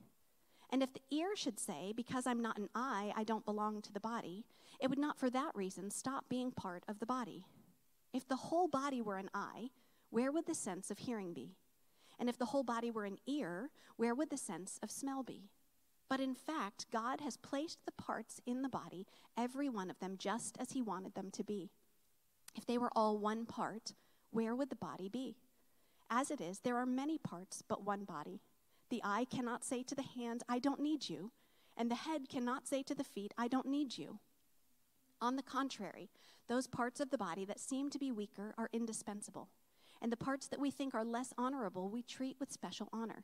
And 0.70 0.84
if 0.84 0.94
the 0.94 1.02
ear 1.12 1.36
should 1.36 1.60
say, 1.60 1.94
Because 1.96 2.28
I'm 2.28 2.42
not 2.42 2.58
an 2.58 2.70
eye, 2.76 3.14
I 3.16 3.24
don't 3.24 3.46
belong 3.46 3.82
to 3.84 3.94
the 3.94 4.02
body, 4.02 4.44
it 4.82 4.90
would 4.90 5.00
not 5.00 5.18
for 5.18 5.30
that 5.30 5.56
reason 5.56 5.90
stop 5.92 6.26
being 6.28 6.52
part 6.52 6.84
of 6.90 7.00
the 7.00 7.06
body. 7.06 7.46
If 8.14 8.28
the 8.28 8.36
whole 8.36 8.68
body 8.68 9.02
were 9.02 9.18
an 9.18 9.30
eye, 9.34 9.70
where 10.10 10.32
would 10.32 10.46
the 10.46 10.54
sense 10.54 10.92
of 10.92 11.00
hearing 11.00 11.34
be? 11.34 11.56
And 12.20 12.28
if 12.28 12.38
the 12.38 12.46
whole 12.48 12.64
body 12.64 12.92
were 12.92 13.06
an 13.06 13.18
ear, 13.26 13.72
where 13.96 14.14
would 14.14 14.30
the 14.30 14.38
sense 14.38 14.78
of 14.84 14.92
smell 14.92 15.24
be? 15.24 15.50
But 16.14 16.22
in 16.22 16.36
fact, 16.36 16.86
God 16.92 17.22
has 17.22 17.38
placed 17.38 17.80
the 17.88 17.92
parts 17.92 18.40
in 18.46 18.62
the 18.62 18.70
body, 18.70 19.08
every 19.36 19.68
one 19.68 19.90
of 19.90 19.98
them, 19.98 20.14
just 20.16 20.56
as 20.60 20.74
He 20.74 20.80
wanted 20.80 21.16
them 21.16 21.32
to 21.32 21.44
be. 21.44 21.72
If 22.56 22.68
they 22.68 22.78
were 22.78 22.92
all 22.96 23.18
one 23.18 23.48
part, 23.48 23.96
where 24.30 24.56
would 24.56 24.70
the 24.70 24.76
body 24.76 25.10
be? 25.10 25.38
As 26.12 26.30
it 26.30 26.40
is, 26.40 26.60
there 26.60 26.78
are 26.78 26.86
many 26.86 27.18
parts, 27.18 27.64
but 27.68 27.84
one 27.84 28.04
body. 28.04 28.42
The 28.92 29.02
eye 29.04 29.26
cannot 29.28 29.64
say 29.64 29.82
to 29.82 29.96
the 29.96 30.04
hand, 30.04 30.44
I 30.48 30.60
don't 30.60 30.82
need 30.82 31.10
you, 31.10 31.32
and 31.76 31.90
the 31.90 31.96
head 31.96 32.30
cannot 32.30 32.68
say 32.68 32.84
to 32.84 32.94
the 32.94 33.04
feet, 33.04 33.34
I 33.36 33.48
don't 33.48 33.66
need 33.66 33.98
you. 33.98 34.20
On 35.20 35.36
the 35.36 35.42
contrary, 35.42 36.12
those 36.48 36.68
parts 36.68 37.00
of 37.00 37.10
the 37.10 37.18
body 37.18 37.44
that 37.46 37.60
seem 37.60 37.90
to 37.90 37.98
be 37.98 38.12
weaker 38.12 38.54
are 38.56 38.70
indispensable, 38.72 39.50
and 40.00 40.12
the 40.12 40.16
parts 40.16 40.46
that 40.50 40.60
we 40.60 40.70
think 40.70 40.94
are 40.94 41.04
less 41.04 41.34
honorable 41.40 41.90
we 41.90 42.04
treat 42.04 42.40
with 42.40 42.52
special 42.52 42.88
honor. 42.94 43.24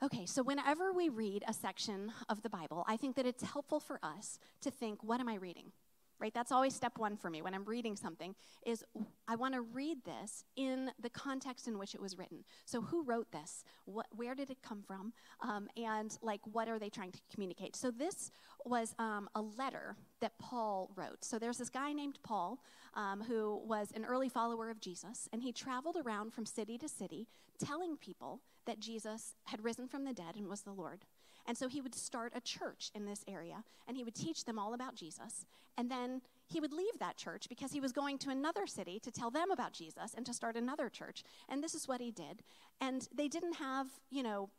Okay, 0.00 0.26
so 0.26 0.44
whenever 0.44 0.92
we 0.92 1.08
read 1.08 1.42
a 1.48 1.52
section 1.52 2.12
of 2.28 2.42
the 2.42 2.48
Bible, 2.48 2.84
I 2.86 2.96
think 2.96 3.16
that 3.16 3.26
it's 3.26 3.42
helpful 3.42 3.80
for 3.80 3.98
us 4.00 4.38
to 4.60 4.70
think, 4.70 5.02
what 5.02 5.18
am 5.18 5.28
I 5.28 5.34
reading? 5.34 5.72
Right? 6.20 6.34
That's 6.34 6.52
always 6.52 6.74
step 6.74 6.98
one 6.98 7.16
for 7.16 7.30
me 7.30 7.42
when 7.42 7.54
i'm 7.54 7.64
reading 7.64 7.96
something 7.96 8.34
is 8.66 8.84
i 9.26 9.36
want 9.36 9.54
to 9.54 9.60
read 9.60 9.98
this 10.04 10.44
in 10.56 10.90
the 11.00 11.10
context 11.10 11.68
in 11.68 11.78
which 11.78 11.94
it 11.94 12.00
was 12.00 12.18
written. 12.18 12.44
So 12.64 12.80
who 12.80 13.02
wrote 13.02 13.30
this? 13.32 13.64
What, 13.84 14.06
where 14.14 14.34
did 14.34 14.50
it 14.50 14.58
come 14.62 14.82
from? 14.82 15.12
Um, 15.40 15.68
and 15.76 16.16
like 16.22 16.40
what 16.44 16.68
are 16.68 16.78
they 16.78 16.90
trying 16.90 17.12
to 17.12 17.20
communicate? 17.32 17.76
So 17.76 17.90
this 17.90 18.30
was 18.64 18.94
um, 18.98 19.28
a 19.34 19.42
letter 19.42 19.96
that 20.20 20.38
paul 20.38 20.90
wrote. 20.96 21.24
So 21.24 21.38
there's 21.38 21.58
this 21.58 21.70
guy 21.70 21.92
named 21.92 22.18
paul 22.22 22.58
um, 22.94 23.22
who 23.22 23.60
was 23.64 23.92
an 23.94 24.04
early 24.04 24.28
follower 24.28 24.70
of 24.70 24.80
jesus 24.80 25.28
and 25.32 25.42
he 25.42 25.52
traveled 25.52 25.96
around 26.04 26.32
from 26.32 26.46
city 26.46 26.78
to 26.78 26.88
city 26.88 27.26
telling 27.58 27.96
people 27.96 28.40
that 28.66 28.80
jesus 28.80 29.34
had 29.44 29.62
risen 29.64 29.88
from 29.88 30.04
the 30.04 30.12
dead 30.12 30.36
and 30.36 30.48
was 30.48 30.62
the 30.62 30.72
lord 30.72 31.04
and 31.48 31.56
so 31.56 31.66
he 31.66 31.80
would 31.80 31.94
start 31.94 32.34
a 32.36 32.40
church 32.42 32.90
in 32.94 33.06
this 33.06 33.24
area 33.26 33.64
and 33.88 33.96
he 33.96 34.04
would 34.04 34.14
teach 34.14 34.44
them 34.44 34.58
all 34.58 34.74
about 34.74 34.94
Jesus. 34.94 35.46
And 35.78 35.90
then 35.90 36.20
he 36.46 36.60
would 36.60 36.72
leave 36.72 36.98
that 37.00 37.16
church 37.16 37.48
because 37.48 37.72
he 37.72 37.80
was 37.80 37.90
going 37.90 38.18
to 38.18 38.30
another 38.30 38.66
city 38.66 39.00
to 39.00 39.10
tell 39.10 39.30
them 39.30 39.50
about 39.50 39.72
Jesus 39.72 40.12
and 40.14 40.26
to 40.26 40.34
start 40.34 40.56
another 40.56 40.90
church. 40.90 41.24
And 41.48 41.64
this 41.64 41.74
is 41.74 41.88
what 41.88 42.02
he 42.02 42.10
did. 42.10 42.42
And 42.82 43.08
they 43.14 43.28
didn't 43.28 43.54
have, 43.54 43.86
you 44.10 44.22
know, 44.22 44.50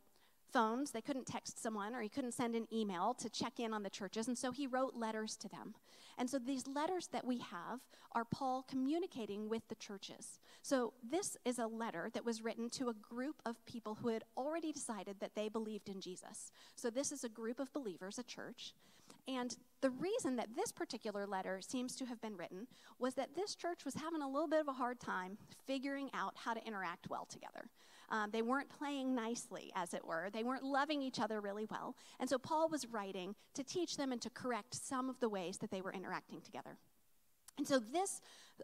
phones. 0.52 0.90
They 0.90 1.00
couldn't 1.00 1.26
text 1.26 1.62
someone 1.62 1.94
or 1.94 2.02
he 2.02 2.08
couldn't 2.08 2.32
send 2.32 2.54
an 2.54 2.66
email 2.72 3.14
to 3.14 3.28
check 3.28 3.58
in 3.58 3.72
on 3.72 3.82
the 3.82 3.90
churches. 3.90 4.28
And 4.28 4.36
so 4.36 4.50
he 4.50 4.66
wrote 4.66 4.94
letters 4.94 5.36
to 5.38 5.48
them. 5.48 5.74
And 6.18 6.28
so 6.28 6.38
these 6.38 6.66
letters 6.66 7.08
that 7.12 7.26
we 7.26 7.38
have 7.38 7.80
are 8.12 8.24
Paul 8.24 8.64
communicating 8.68 9.48
with 9.48 9.66
the 9.68 9.74
churches. 9.76 10.38
So 10.62 10.92
this 11.08 11.36
is 11.44 11.58
a 11.58 11.66
letter 11.66 12.10
that 12.12 12.24
was 12.24 12.42
written 12.42 12.68
to 12.70 12.88
a 12.88 12.94
group 12.94 13.36
of 13.46 13.64
people 13.64 13.94
who 13.94 14.08
had 14.08 14.24
already 14.36 14.72
decided 14.72 15.20
that 15.20 15.34
they 15.34 15.48
believed 15.48 15.88
in 15.88 16.00
Jesus. 16.00 16.52
So 16.74 16.90
this 16.90 17.12
is 17.12 17.24
a 17.24 17.28
group 17.28 17.58
of 17.58 17.72
believers, 17.72 18.18
a 18.18 18.22
church. 18.22 18.74
And 19.28 19.56
the 19.80 19.90
reason 19.90 20.36
that 20.36 20.56
this 20.56 20.72
particular 20.72 21.26
letter 21.26 21.60
seems 21.60 21.94
to 21.96 22.06
have 22.06 22.20
been 22.20 22.36
written 22.36 22.66
was 22.98 23.14
that 23.14 23.34
this 23.34 23.54
church 23.54 23.84
was 23.84 23.94
having 23.94 24.22
a 24.22 24.28
little 24.28 24.48
bit 24.48 24.60
of 24.60 24.68
a 24.68 24.72
hard 24.72 25.00
time 25.00 25.38
figuring 25.66 26.10
out 26.14 26.34
how 26.36 26.54
to 26.54 26.66
interact 26.66 27.08
well 27.08 27.26
together. 27.26 27.68
Um, 28.10 28.30
they 28.32 28.42
weren't 28.42 28.68
playing 28.68 29.14
nicely, 29.14 29.70
as 29.74 29.94
it 29.94 30.04
were. 30.04 30.30
They 30.32 30.42
weren't 30.42 30.64
loving 30.64 31.00
each 31.00 31.20
other 31.20 31.40
really 31.40 31.66
well. 31.70 31.94
And 32.18 32.28
so 32.28 32.38
Paul 32.38 32.68
was 32.68 32.86
writing 32.86 33.34
to 33.54 33.62
teach 33.62 33.96
them 33.96 34.10
and 34.12 34.20
to 34.22 34.30
correct 34.30 34.74
some 34.74 35.08
of 35.08 35.20
the 35.20 35.28
ways 35.28 35.58
that 35.58 35.70
they 35.70 35.80
were 35.80 35.92
interacting 35.92 36.40
together. 36.40 36.76
And 37.58 37.66
so 37.66 37.78
this 37.78 38.20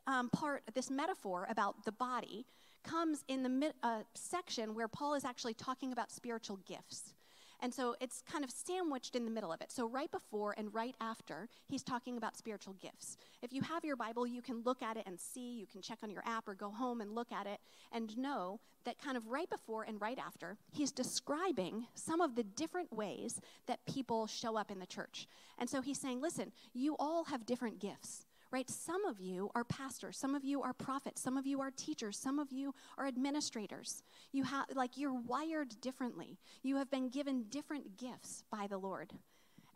um, 0.07 0.31
part, 0.31 0.63
this 0.75 0.91
metaphor 0.91 1.47
about 1.49 1.85
the 1.85 1.93
body, 1.93 2.47
comes 2.83 3.25
in 3.29 3.43
the 3.43 3.73
uh, 3.83 4.03
section 4.15 4.75
where 4.75 4.89
Paul 4.89 5.15
is 5.15 5.25
actually 5.25 5.55
talking 5.55 5.93
about 5.93 6.11
spiritual 6.11 6.59
gifts. 6.67 7.15
And 7.61 7.73
so 7.73 7.97
it's 8.01 8.23
kind 8.31 8.45
of 8.45 8.51
sandwiched 8.51 9.17
in 9.17 9.25
the 9.25 9.31
middle 9.31 9.53
of 9.53 9.61
it. 9.61 9.73
So, 9.73 9.89
right 9.89 10.11
before 10.11 10.55
and 10.57 10.73
right 10.75 10.95
after, 11.01 11.49
he's 11.67 11.83
talking 11.83 12.17
about 12.17 12.37
spiritual 12.37 12.75
gifts. 12.75 13.17
If 13.43 13.53
you 13.53 13.63
have 13.63 13.85
your 13.85 13.97
Bible, 13.97 14.27
you 14.27 14.43
can 14.43 14.63
look 14.63 14.83
at 14.83 14.97
it 14.97 15.05
and 15.07 15.19
see. 15.19 15.59
You 15.59 15.67
can 15.67 15.81
check 15.81 15.99
on 16.03 16.11
your 16.11 16.23
app 16.27 16.49
or 16.49 16.55
go 16.55 16.71
home 16.71 17.01
and 17.01 17.15
look 17.15 17.33
at 17.33 17.47
it 17.47 17.61
and 17.93 18.17
know 18.17 18.61
that 18.85 18.99
kind 18.99 19.17
of 19.17 19.27
right 19.27 19.51
before 19.51 19.83
and 19.83 20.01
right 20.01 20.19
after, 20.19 20.57
he's 20.73 20.93
describing 20.93 21.87
some 21.95 22.21
of 22.21 22.37
the 22.37 22.45
different 22.45 22.93
ways 22.93 23.41
that 23.67 23.85
people 23.85 24.27
show 24.27 24.57
up 24.57 24.71
in 24.71 24.79
the 24.79 24.87
church. 24.87 25.27
And 25.59 25.69
so 25.69 25.83
he's 25.83 26.01
saying, 26.01 26.21
listen, 26.21 26.53
you 26.73 26.97
all 26.99 27.25
have 27.25 27.45
different 27.45 27.81
gifts 27.81 28.27
right? 28.57 28.71
Some 28.71 29.05
of 29.05 29.21
you 29.21 29.51
are 29.55 29.65
pastors, 29.65 30.17
some 30.17 30.35
of 30.35 30.43
you 30.43 30.63
are 30.63 30.73
prophets, 30.73 31.21
some 31.21 31.37
of 31.37 31.47
you 31.47 31.61
are 31.61 31.71
teachers, 31.71 32.17
some 32.17 32.39
of 32.39 32.51
you 32.51 32.75
are 32.97 33.07
administrators. 33.07 34.03
You 34.33 34.45
have 34.45 34.65
like 34.75 34.97
you're 34.97 35.13
wired 35.13 35.79
differently. 35.83 36.39
You 36.63 36.77
have 36.77 36.91
been 36.91 37.11
given 37.11 37.45
different 37.51 37.99
gifts 37.99 38.45
by 38.51 38.67
the 38.67 38.79
Lord. 38.79 39.13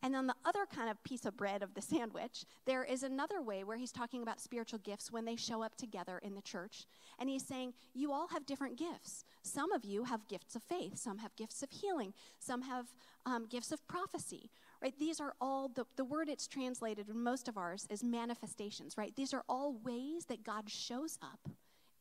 And 0.02 0.14
then 0.14 0.26
the 0.26 0.34
other 0.46 0.64
kind 0.64 0.88
of 0.88 1.04
piece 1.04 1.26
of 1.26 1.36
bread 1.36 1.62
of 1.62 1.74
the 1.74 1.82
sandwich, 1.92 2.46
there 2.64 2.82
is 2.82 3.02
another 3.02 3.42
way 3.42 3.64
where 3.64 3.76
he's 3.76 3.92
talking 3.92 4.22
about 4.22 4.40
spiritual 4.40 4.78
gifts 4.78 5.12
when 5.12 5.26
they 5.26 5.36
show 5.36 5.62
up 5.62 5.76
together 5.76 6.18
in 6.22 6.34
the 6.34 6.40
church. 6.40 6.86
And 7.18 7.28
he's 7.28 7.46
saying, 7.46 7.74
You 7.92 8.14
all 8.14 8.28
have 8.28 8.46
different 8.46 8.78
gifts. 8.78 9.24
Some 9.42 9.72
of 9.72 9.84
you 9.84 10.04
have 10.04 10.26
gifts 10.26 10.56
of 10.56 10.62
faith, 10.62 10.96
some 10.96 11.18
have 11.18 11.36
gifts 11.36 11.62
of 11.62 11.70
healing, 11.70 12.14
some 12.38 12.62
have 12.62 12.86
um, 13.26 13.46
gifts 13.46 13.72
of 13.72 13.86
prophecy, 13.88 14.48
right? 14.82 14.94
These 14.98 15.20
are 15.20 15.34
all 15.40 15.68
the, 15.68 15.84
the 15.96 16.04
word 16.04 16.28
it's 16.28 16.46
translated 16.46 17.08
in 17.08 17.22
most 17.22 17.48
of 17.48 17.56
ours 17.56 17.86
is 17.90 18.02
manifestations, 18.02 18.96
right? 18.96 19.14
These 19.14 19.34
are 19.34 19.44
all 19.48 19.74
ways 19.84 20.26
that 20.26 20.44
God 20.44 20.70
shows 20.70 21.18
up 21.22 21.48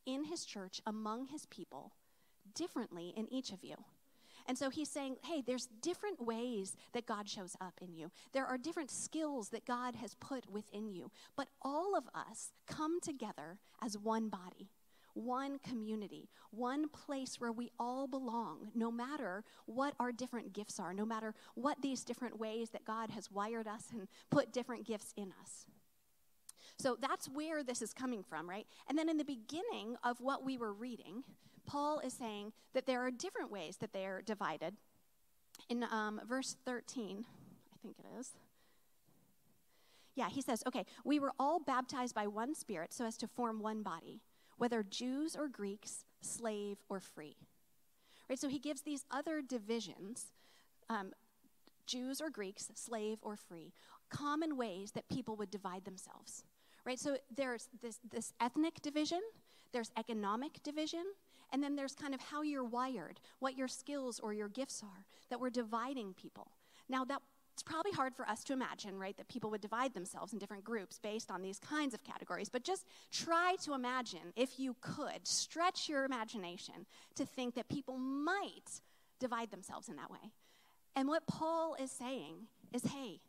in 0.06 0.24
his 0.24 0.44
church 0.44 0.80
among 0.86 1.26
his 1.26 1.46
people 1.46 1.92
differently 2.54 3.12
in 3.16 3.32
each 3.32 3.52
of 3.52 3.62
you. 3.62 3.76
And 4.46 4.56
so 4.56 4.70
he's 4.70 4.88
saying, 4.88 5.16
hey, 5.22 5.42
there's 5.46 5.68
different 5.80 6.24
ways 6.24 6.76
that 6.92 7.06
God 7.06 7.28
shows 7.28 7.56
up 7.60 7.74
in 7.80 7.92
you. 7.94 8.10
There 8.32 8.46
are 8.46 8.58
different 8.58 8.90
skills 8.90 9.50
that 9.50 9.66
God 9.66 9.94
has 9.96 10.14
put 10.14 10.50
within 10.50 10.88
you. 10.90 11.10
But 11.36 11.48
all 11.62 11.96
of 11.96 12.08
us 12.14 12.52
come 12.66 13.00
together 13.00 13.58
as 13.82 13.98
one 13.98 14.28
body 14.28 14.70
one 15.14 15.58
community, 15.58 16.28
one 16.50 16.88
place 16.88 17.36
where 17.38 17.52
we 17.52 17.70
all 17.78 18.06
belong, 18.06 18.70
no 18.74 18.90
matter 18.90 19.44
what 19.66 19.94
our 19.98 20.12
different 20.12 20.52
gifts 20.52 20.78
are, 20.78 20.94
no 20.94 21.04
matter 21.04 21.34
what 21.54 21.80
these 21.82 22.04
different 22.04 22.38
ways 22.38 22.70
that 22.70 22.84
God 22.84 23.10
has 23.10 23.30
wired 23.30 23.66
us 23.66 23.86
and 23.92 24.08
put 24.30 24.52
different 24.52 24.86
gifts 24.86 25.12
in 25.16 25.32
us. 25.40 25.66
So 26.78 26.96
that's 27.00 27.28
where 27.28 27.62
this 27.62 27.82
is 27.82 27.92
coming 27.92 28.22
from, 28.22 28.48
right? 28.48 28.66
And 28.88 28.96
then 28.96 29.08
in 29.08 29.18
the 29.18 29.24
beginning 29.24 29.96
of 30.02 30.20
what 30.20 30.44
we 30.44 30.56
were 30.56 30.72
reading, 30.72 31.24
Paul 31.66 32.00
is 32.00 32.14
saying 32.14 32.52
that 32.72 32.86
there 32.86 33.00
are 33.04 33.10
different 33.10 33.50
ways 33.50 33.76
that 33.78 33.92
they 33.92 34.06
are 34.06 34.22
divided. 34.22 34.74
In 35.68 35.84
um, 35.84 36.20
verse 36.26 36.56
13, 36.64 37.26
I 37.72 37.76
think 37.82 37.96
it 37.98 38.06
is. 38.18 38.30
Yeah, 40.14 40.28
he 40.28 40.42
says, 40.42 40.62
okay, 40.66 40.84
we 41.04 41.20
were 41.20 41.32
all 41.38 41.60
baptized 41.60 42.14
by 42.14 42.26
one 42.26 42.54
spirit 42.54 42.92
so 42.92 43.04
as 43.04 43.16
to 43.18 43.28
form 43.28 43.60
one 43.60 43.82
body 43.82 44.20
whether 44.60 44.82
Jews 44.82 45.34
or 45.34 45.48
Greeks, 45.48 46.04
slave 46.20 46.76
or 46.90 47.00
free. 47.00 47.34
Right? 48.28 48.38
So 48.38 48.46
he 48.48 48.58
gives 48.58 48.82
these 48.82 49.06
other 49.10 49.40
divisions 49.40 50.26
um, 50.90 51.12
Jews 51.86 52.20
or 52.20 52.28
Greeks, 52.28 52.68
slave 52.74 53.18
or 53.22 53.36
free, 53.36 53.72
common 54.10 54.58
ways 54.58 54.92
that 54.92 55.08
people 55.08 55.34
would 55.36 55.50
divide 55.50 55.86
themselves. 55.86 56.44
Right? 56.84 56.98
So 56.98 57.16
there's 57.34 57.68
this, 57.80 58.00
this 58.10 58.34
ethnic 58.38 58.82
division, 58.82 59.20
there's 59.72 59.90
economic 59.96 60.62
division, 60.62 61.04
and 61.52 61.62
then 61.62 61.74
there's 61.74 61.94
kind 61.94 62.14
of 62.14 62.20
how 62.20 62.42
you're 62.42 62.62
wired, 62.62 63.18
what 63.38 63.56
your 63.56 63.68
skills 63.68 64.20
or 64.20 64.34
your 64.34 64.48
gifts 64.48 64.82
are, 64.82 65.06
that 65.30 65.40
we're 65.40 65.50
dividing 65.50 66.12
people. 66.12 66.50
Now, 66.86 67.06
that 67.06 67.22
it's 67.60 67.70
probably 67.70 67.92
hard 67.92 68.14
for 68.14 68.26
us 68.26 68.42
to 68.44 68.54
imagine, 68.54 68.98
right, 68.98 69.14
that 69.18 69.28
people 69.28 69.50
would 69.50 69.60
divide 69.60 69.92
themselves 69.92 70.32
in 70.32 70.38
different 70.38 70.64
groups 70.64 70.98
based 70.98 71.30
on 71.30 71.42
these 71.42 71.58
kinds 71.58 71.92
of 71.92 72.02
categories. 72.02 72.48
But 72.48 72.64
just 72.64 72.86
try 73.12 73.56
to 73.64 73.74
imagine, 73.74 74.32
if 74.34 74.58
you 74.58 74.76
could, 74.80 75.26
stretch 75.26 75.86
your 75.86 76.06
imagination 76.06 76.86
to 77.16 77.26
think 77.26 77.54
that 77.56 77.68
people 77.68 77.98
might 77.98 78.80
divide 79.18 79.50
themselves 79.50 79.90
in 79.90 79.96
that 79.96 80.10
way. 80.10 80.32
And 80.96 81.06
what 81.06 81.26
Paul 81.26 81.76
is 81.78 81.90
saying 81.90 82.46
is 82.72 82.82
hey, 82.84 83.20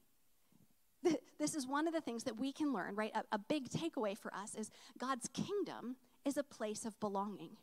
this 1.38 1.54
is 1.54 1.68
one 1.68 1.86
of 1.86 1.94
the 1.94 2.00
things 2.00 2.24
that 2.24 2.40
we 2.40 2.54
can 2.54 2.72
learn, 2.72 2.96
right? 2.96 3.12
A, 3.14 3.36
a 3.36 3.38
big 3.38 3.68
takeaway 3.68 4.18
for 4.18 4.34
us 4.34 4.56
is 4.56 4.72
God's 4.98 5.28
kingdom 5.34 5.98
is 6.24 6.38
a 6.38 6.44
place 6.44 6.86
of 6.86 6.98
belonging 7.02 7.58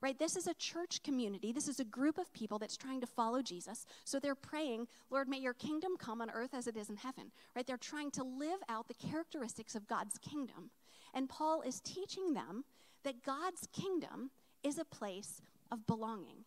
right? 0.00 0.18
This 0.18 0.36
is 0.36 0.46
a 0.46 0.54
church 0.54 1.02
community. 1.02 1.52
This 1.52 1.68
is 1.68 1.80
a 1.80 1.84
group 1.84 2.18
of 2.18 2.32
people 2.32 2.58
that's 2.58 2.76
trying 2.76 3.00
to 3.00 3.06
follow 3.06 3.42
Jesus. 3.42 3.86
So 4.04 4.18
they're 4.18 4.34
praying, 4.34 4.88
Lord, 5.10 5.28
may 5.28 5.38
your 5.38 5.54
kingdom 5.54 5.96
come 5.98 6.20
on 6.20 6.30
earth 6.30 6.54
as 6.54 6.66
it 6.66 6.76
is 6.76 6.90
in 6.90 6.96
heaven, 6.96 7.30
right? 7.54 7.66
They're 7.66 7.76
trying 7.76 8.10
to 8.12 8.24
live 8.24 8.60
out 8.68 8.88
the 8.88 8.94
characteristics 8.94 9.74
of 9.74 9.88
God's 9.88 10.18
kingdom. 10.18 10.70
And 11.14 11.28
Paul 11.28 11.62
is 11.62 11.80
teaching 11.80 12.34
them 12.34 12.64
that 13.04 13.22
God's 13.24 13.68
kingdom 13.72 14.30
is 14.62 14.78
a 14.78 14.84
place 14.84 15.40
of 15.70 15.86
belonging. 15.86 16.44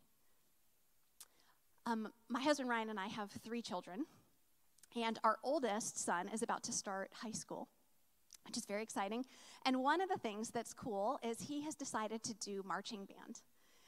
Um, 1.85 2.09
my 2.29 2.41
husband 2.41 2.69
Ryan 2.69 2.89
and 2.89 2.99
I 2.99 3.07
have 3.07 3.31
three 3.43 3.61
children, 3.61 4.05
and 4.95 5.17
our 5.23 5.37
oldest 5.43 5.97
son 5.97 6.29
is 6.29 6.43
about 6.43 6.63
to 6.63 6.71
start 6.71 7.09
high 7.13 7.31
school, 7.31 7.67
which 8.45 8.57
is 8.57 8.65
very 8.65 8.83
exciting. 8.83 9.25
And 9.65 9.81
one 9.81 10.01
of 10.01 10.09
the 10.09 10.17
things 10.17 10.49
that's 10.49 10.73
cool 10.73 11.19
is 11.23 11.41
he 11.41 11.61
has 11.63 11.75
decided 11.75 12.23
to 12.23 12.33
do 12.35 12.63
marching 12.65 13.05
band. 13.05 13.41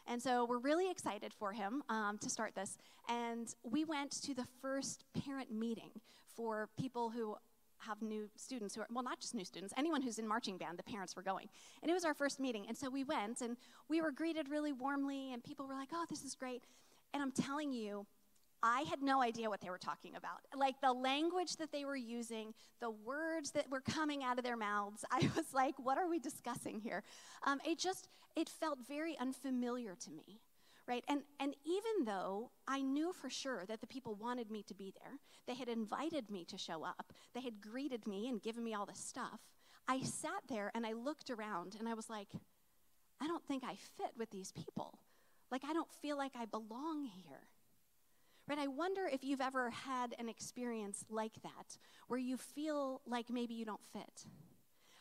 And 0.05 0.21
so 0.21 0.45
we're 0.45 0.59
really 0.59 0.91
excited 0.91 1.33
for 1.33 1.53
him 1.53 1.83
um, 1.89 2.17
to 2.19 2.29
start 2.29 2.55
this. 2.55 2.77
And 3.07 3.53
we 3.63 3.85
went 3.85 4.11
to 4.23 4.33
the 4.33 4.45
first 4.61 5.05
parent 5.25 5.51
meeting 5.51 5.91
for 6.35 6.69
people 6.77 7.09
who 7.09 7.35
have 7.79 8.01
new 8.01 8.29
students 8.35 8.75
who 8.75 8.81
are, 8.81 8.87
well, 8.91 9.03
not 9.03 9.19
just 9.19 9.35
new 9.35 9.45
students, 9.45 9.73
anyone 9.77 10.01
who's 10.01 10.19
in 10.19 10.27
marching 10.27 10.57
band, 10.57 10.77
the 10.77 10.83
parents 10.83 11.15
were 11.15 11.21
going. 11.21 11.47
And 11.81 11.89
it 11.89 11.93
was 11.93 12.05
our 12.05 12.13
first 12.13 12.39
meeting. 12.39 12.65
And 12.67 12.77
so 12.77 12.89
we 12.89 13.03
went 13.03 13.41
and 13.41 13.57
we 13.89 14.01
were 14.01 14.11
greeted 14.11 14.49
really 14.49 14.73
warmly, 14.73 15.33
and 15.33 15.43
people 15.43 15.67
were 15.67 15.73
like, 15.73 15.89
oh, 15.93 16.05
this 16.09 16.23
is 16.23 16.35
great. 16.35 16.63
And 17.13 17.21
I'm 17.21 17.31
telling 17.31 17.71
you, 17.71 18.05
I 18.63 18.85
had 18.89 19.01
no 19.01 19.21
idea 19.21 19.49
what 19.49 19.59
they 19.59 19.69
were 19.69 19.77
talking 19.77 20.15
about. 20.15 20.39
Like 20.55 20.79
the 20.81 20.93
language 20.93 21.57
that 21.57 21.73
they 21.73 21.83
were 21.83 21.97
using, 21.97 22.53
the 22.79 22.89
words 22.89 23.51
that 23.51 23.69
were 23.69 23.81
coming 23.81 24.23
out 24.23 24.37
of 24.37 24.45
their 24.45 24.55
mouths, 24.55 25.03
I 25.11 25.29
was 25.35 25.53
like, 25.53 25.75
what 25.77 25.97
are 25.97 26.07
we 26.07 26.17
discussing 26.17 26.79
here? 26.79 27.03
Um, 27.45 27.59
it 27.65 27.77
just, 27.77 28.07
it 28.37 28.47
felt 28.47 28.79
very 28.87 29.17
unfamiliar 29.19 29.95
to 29.95 30.11
me 30.11 30.39
right 30.85 31.03
and 31.07 31.21
and 31.39 31.55
even 31.65 32.05
though 32.05 32.51
i 32.67 32.81
knew 32.81 33.13
for 33.13 33.29
sure 33.29 33.63
that 33.67 33.79
the 33.79 33.87
people 33.87 34.15
wanted 34.15 34.51
me 34.51 34.63
to 34.63 34.73
be 34.73 34.93
there 35.01 35.13
they 35.47 35.55
had 35.55 35.69
invited 35.69 36.29
me 36.29 36.43
to 36.43 36.57
show 36.57 36.83
up 36.83 37.13
they 37.33 37.41
had 37.41 37.61
greeted 37.61 38.05
me 38.05 38.27
and 38.27 38.41
given 38.41 38.63
me 38.63 38.73
all 38.73 38.85
this 38.85 38.99
stuff 38.99 39.39
i 39.87 40.01
sat 40.01 40.41
there 40.49 40.71
and 40.75 40.85
i 40.85 40.91
looked 40.91 41.29
around 41.29 41.77
and 41.79 41.87
i 41.87 41.93
was 41.93 42.09
like 42.09 42.27
i 43.21 43.27
don't 43.27 43.45
think 43.45 43.63
i 43.63 43.75
fit 43.97 44.11
with 44.17 44.29
these 44.31 44.51
people 44.51 44.99
like 45.51 45.61
i 45.63 45.71
don't 45.71 45.93
feel 46.01 46.17
like 46.17 46.33
i 46.35 46.45
belong 46.45 47.05
here 47.05 47.47
right 48.47 48.59
i 48.59 48.67
wonder 48.67 49.07
if 49.11 49.23
you've 49.23 49.41
ever 49.41 49.69
had 49.69 50.15
an 50.19 50.29
experience 50.29 51.05
like 51.09 51.41
that 51.43 51.77
where 52.07 52.19
you 52.19 52.37
feel 52.37 53.01
like 53.05 53.29
maybe 53.29 53.53
you 53.53 53.65
don't 53.65 53.85
fit 53.91 54.25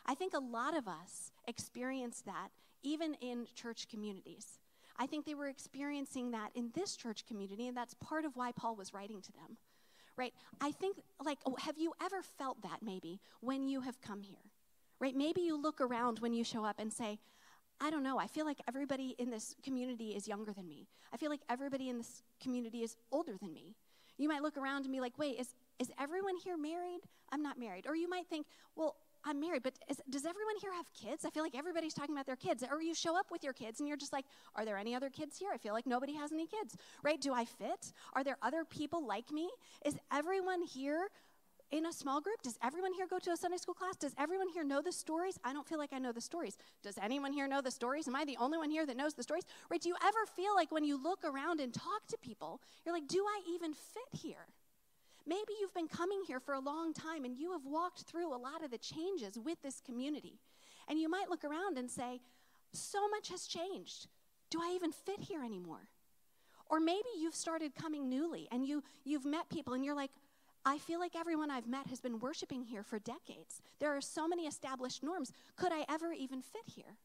i 0.06 0.14
think 0.14 0.34
a 0.34 0.38
lot 0.38 0.76
of 0.76 0.88
us 0.88 1.32
experience 1.46 2.22
that 2.22 2.48
even 2.82 3.14
in 3.20 3.46
church 3.54 3.88
communities 3.88 4.58
I 4.96 5.06
think 5.06 5.24
they 5.24 5.34
were 5.34 5.48
experiencing 5.48 6.30
that 6.32 6.50
in 6.54 6.70
this 6.74 6.96
church 6.96 7.26
community, 7.26 7.68
and 7.68 7.76
that's 7.76 7.94
part 7.94 8.24
of 8.24 8.36
why 8.36 8.52
Paul 8.52 8.76
was 8.76 8.94
writing 8.94 9.20
to 9.22 9.32
them. 9.32 9.56
Right? 10.16 10.34
I 10.60 10.72
think, 10.72 10.98
like, 11.24 11.38
oh, 11.46 11.56
have 11.58 11.78
you 11.78 11.94
ever 12.02 12.22
felt 12.22 12.62
that 12.62 12.82
maybe 12.82 13.20
when 13.40 13.66
you 13.66 13.80
have 13.80 14.00
come 14.02 14.20
here? 14.20 14.50
Right? 15.00 15.16
Maybe 15.16 15.40
you 15.40 15.60
look 15.60 15.80
around 15.80 16.18
when 16.18 16.34
you 16.34 16.44
show 16.44 16.64
up 16.64 16.78
and 16.78 16.92
say, 16.92 17.18
I 17.82 17.90
don't 17.90 18.04
know, 18.04 18.16
I 18.16 18.28
feel 18.28 18.46
like 18.46 18.58
everybody 18.68 19.16
in 19.18 19.28
this 19.28 19.56
community 19.64 20.10
is 20.10 20.28
younger 20.28 20.52
than 20.52 20.68
me. 20.68 20.86
I 21.12 21.16
feel 21.16 21.30
like 21.30 21.40
everybody 21.50 21.88
in 21.88 21.98
this 21.98 22.22
community 22.40 22.84
is 22.84 22.96
older 23.10 23.32
than 23.40 23.52
me. 23.52 23.74
You 24.18 24.28
might 24.28 24.40
look 24.40 24.56
around 24.56 24.84
and 24.84 24.92
be 24.92 25.00
like, 25.00 25.18
wait, 25.18 25.40
is, 25.40 25.48
is 25.80 25.90
everyone 25.98 26.36
here 26.36 26.56
married? 26.56 27.00
I'm 27.32 27.42
not 27.42 27.58
married. 27.58 27.86
Or 27.88 27.96
you 27.96 28.08
might 28.08 28.28
think, 28.28 28.46
well, 28.76 28.94
I'm 29.24 29.40
married, 29.40 29.64
but 29.64 29.74
is, 29.88 30.00
does 30.08 30.24
everyone 30.24 30.54
here 30.60 30.72
have 30.72 30.86
kids? 30.92 31.24
I 31.24 31.30
feel 31.30 31.42
like 31.42 31.56
everybody's 31.56 31.92
talking 31.92 32.14
about 32.14 32.26
their 32.26 32.36
kids. 32.36 32.62
Or 32.70 32.80
you 32.80 32.94
show 32.94 33.18
up 33.18 33.32
with 33.32 33.42
your 33.42 33.52
kids 33.52 33.80
and 33.80 33.88
you're 33.88 33.96
just 33.96 34.12
like, 34.12 34.26
are 34.54 34.64
there 34.64 34.78
any 34.78 34.94
other 34.94 35.10
kids 35.10 35.36
here? 35.36 35.50
I 35.52 35.58
feel 35.58 35.72
like 35.72 35.86
nobody 35.86 36.14
has 36.14 36.30
any 36.30 36.46
kids, 36.46 36.76
right? 37.02 37.20
Do 37.20 37.32
I 37.32 37.44
fit? 37.44 37.92
Are 38.12 38.22
there 38.22 38.36
other 38.42 38.64
people 38.64 39.04
like 39.04 39.32
me? 39.32 39.50
Is 39.84 39.96
everyone 40.12 40.62
here 40.62 41.08
in 41.72 41.86
a 41.86 41.92
small 41.92 42.20
group? 42.20 42.42
Does 42.42 42.58
everyone 42.62 42.92
here 42.92 43.06
go 43.08 43.18
to 43.18 43.30
a 43.30 43.36
Sunday 43.36 43.56
school 43.56 43.74
class? 43.74 43.96
Does 43.96 44.14
everyone 44.18 44.48
here 44.48 44.62
know 44.62 44.82
the 44.82 44.92
stories? 44.92 45.38
I 45.42 45.52
don't 45.52 45.66
feel 45.66 45.78
like 45.78 45.92
I 45.92 45.98
know 45.98 46.12
the 46.12 46.20
stories. 46.20 46.56
Does 46.82 46.98
anyone 47.02 47.32
here 47.32 47.48
know 47.48 47.62
the 47.62 47.70
stories? 47.70 48.06
Am 48.06 48.14
I 48.14 48.24
the 48.24 48.36
only 48.38 48.58
one 48.58 48.70
here 48.70 48.86
that 48.86 48.96
knows 48.96 49.14
the 49.14 49.22
stories? 49.22 49.44
Right? 49.70 49.80
Do 49.80 49.88
you 49.88 49.96
ever 50.04 50.26
feel 50.36 50.54
like 50.54 50.70
when 50.70 50.84
you 50.84 51.02
look 51.02 51.24
around 51.24 51.60
and 51.60 51.72
talk 51.72 52.06
to 52.08 52.18
people, 52.18 52.60
you're 52.84 52.94
like, 52.94 53.08
do 53.08 53.24
I 53.26 53.40
even 53.54 53.72
fit 53.72 54.20
here? 54.20 54.46
Maybe 55.26 55.54
you've 55.60 55.74
been 55.74 55.88
coming 55.88 56.22
here 56.26 56.40
for 56.40 56.54
a 56.54 56.60
long 56.60 56.92
time 56.92 57.24
and 57.24 57.36
you 57.36 57.52
have 57.52 57.64
walked 57.64 58.02
through 58.02 58.34
a 58.34 58.36
lot 58.36 58.62
of 58.62 58.70
the 58.70 58.78
changes 58.78 59.38
with 59.38 59.62
this 59.62 59.80
community. 59.80 60.38
And 60.88 60.98
you 60.98 61.08
might 61.08 61.30
look 61.30 61.44
around 61.44 61.78
and 61.78 61.90
say, 61.90 62.20
so 62.72 63.08
much 63.08 63.28
has 63.30 63.46
changed. 63.46 64.08
Do 64.50 64.60
I 64.60 64.72
even 64.74 64.92
fit 64.92 65.20
here 65.20 65.42
anymore? 65.42 65.88
Or 66.68 66.80
maybe 66.80 67.08
you've 67.18 67.34
started 67.34 67.74
coming 67.74 68.08
newly 68.08 68.48
and 68.50 68.66
you, 68.66 68.82
you've 69.04 69.24
met 69.24 69.48
people 69.48 69.74
and 69.74 69.84
you're 69.84 69.94
like, 69.94 70.10
I 70.64 70.78
feel 70.78 71.00
like 71.00 71.16
everyone 71.16 71.50
I've 71.50 71.66
met 71.66 71.88
has 71.88 72.00
been 72.00 72.20
worshiping 72.20 72.62
here 72.62 72.84
for 72.84 72.98
decades. 72.98 73.60
There 73.80 73.96
are 73.96 74.00
so 74.00 74.28
many 74.28 74.46
established 74.46 75.02
norms. 75.02 75.32
Could 75.56 75.72
I 75.72 75.84
ever 75.88 76.12
even 76.12 76.40
fit 76.40 76.62
here? 76.66 76.96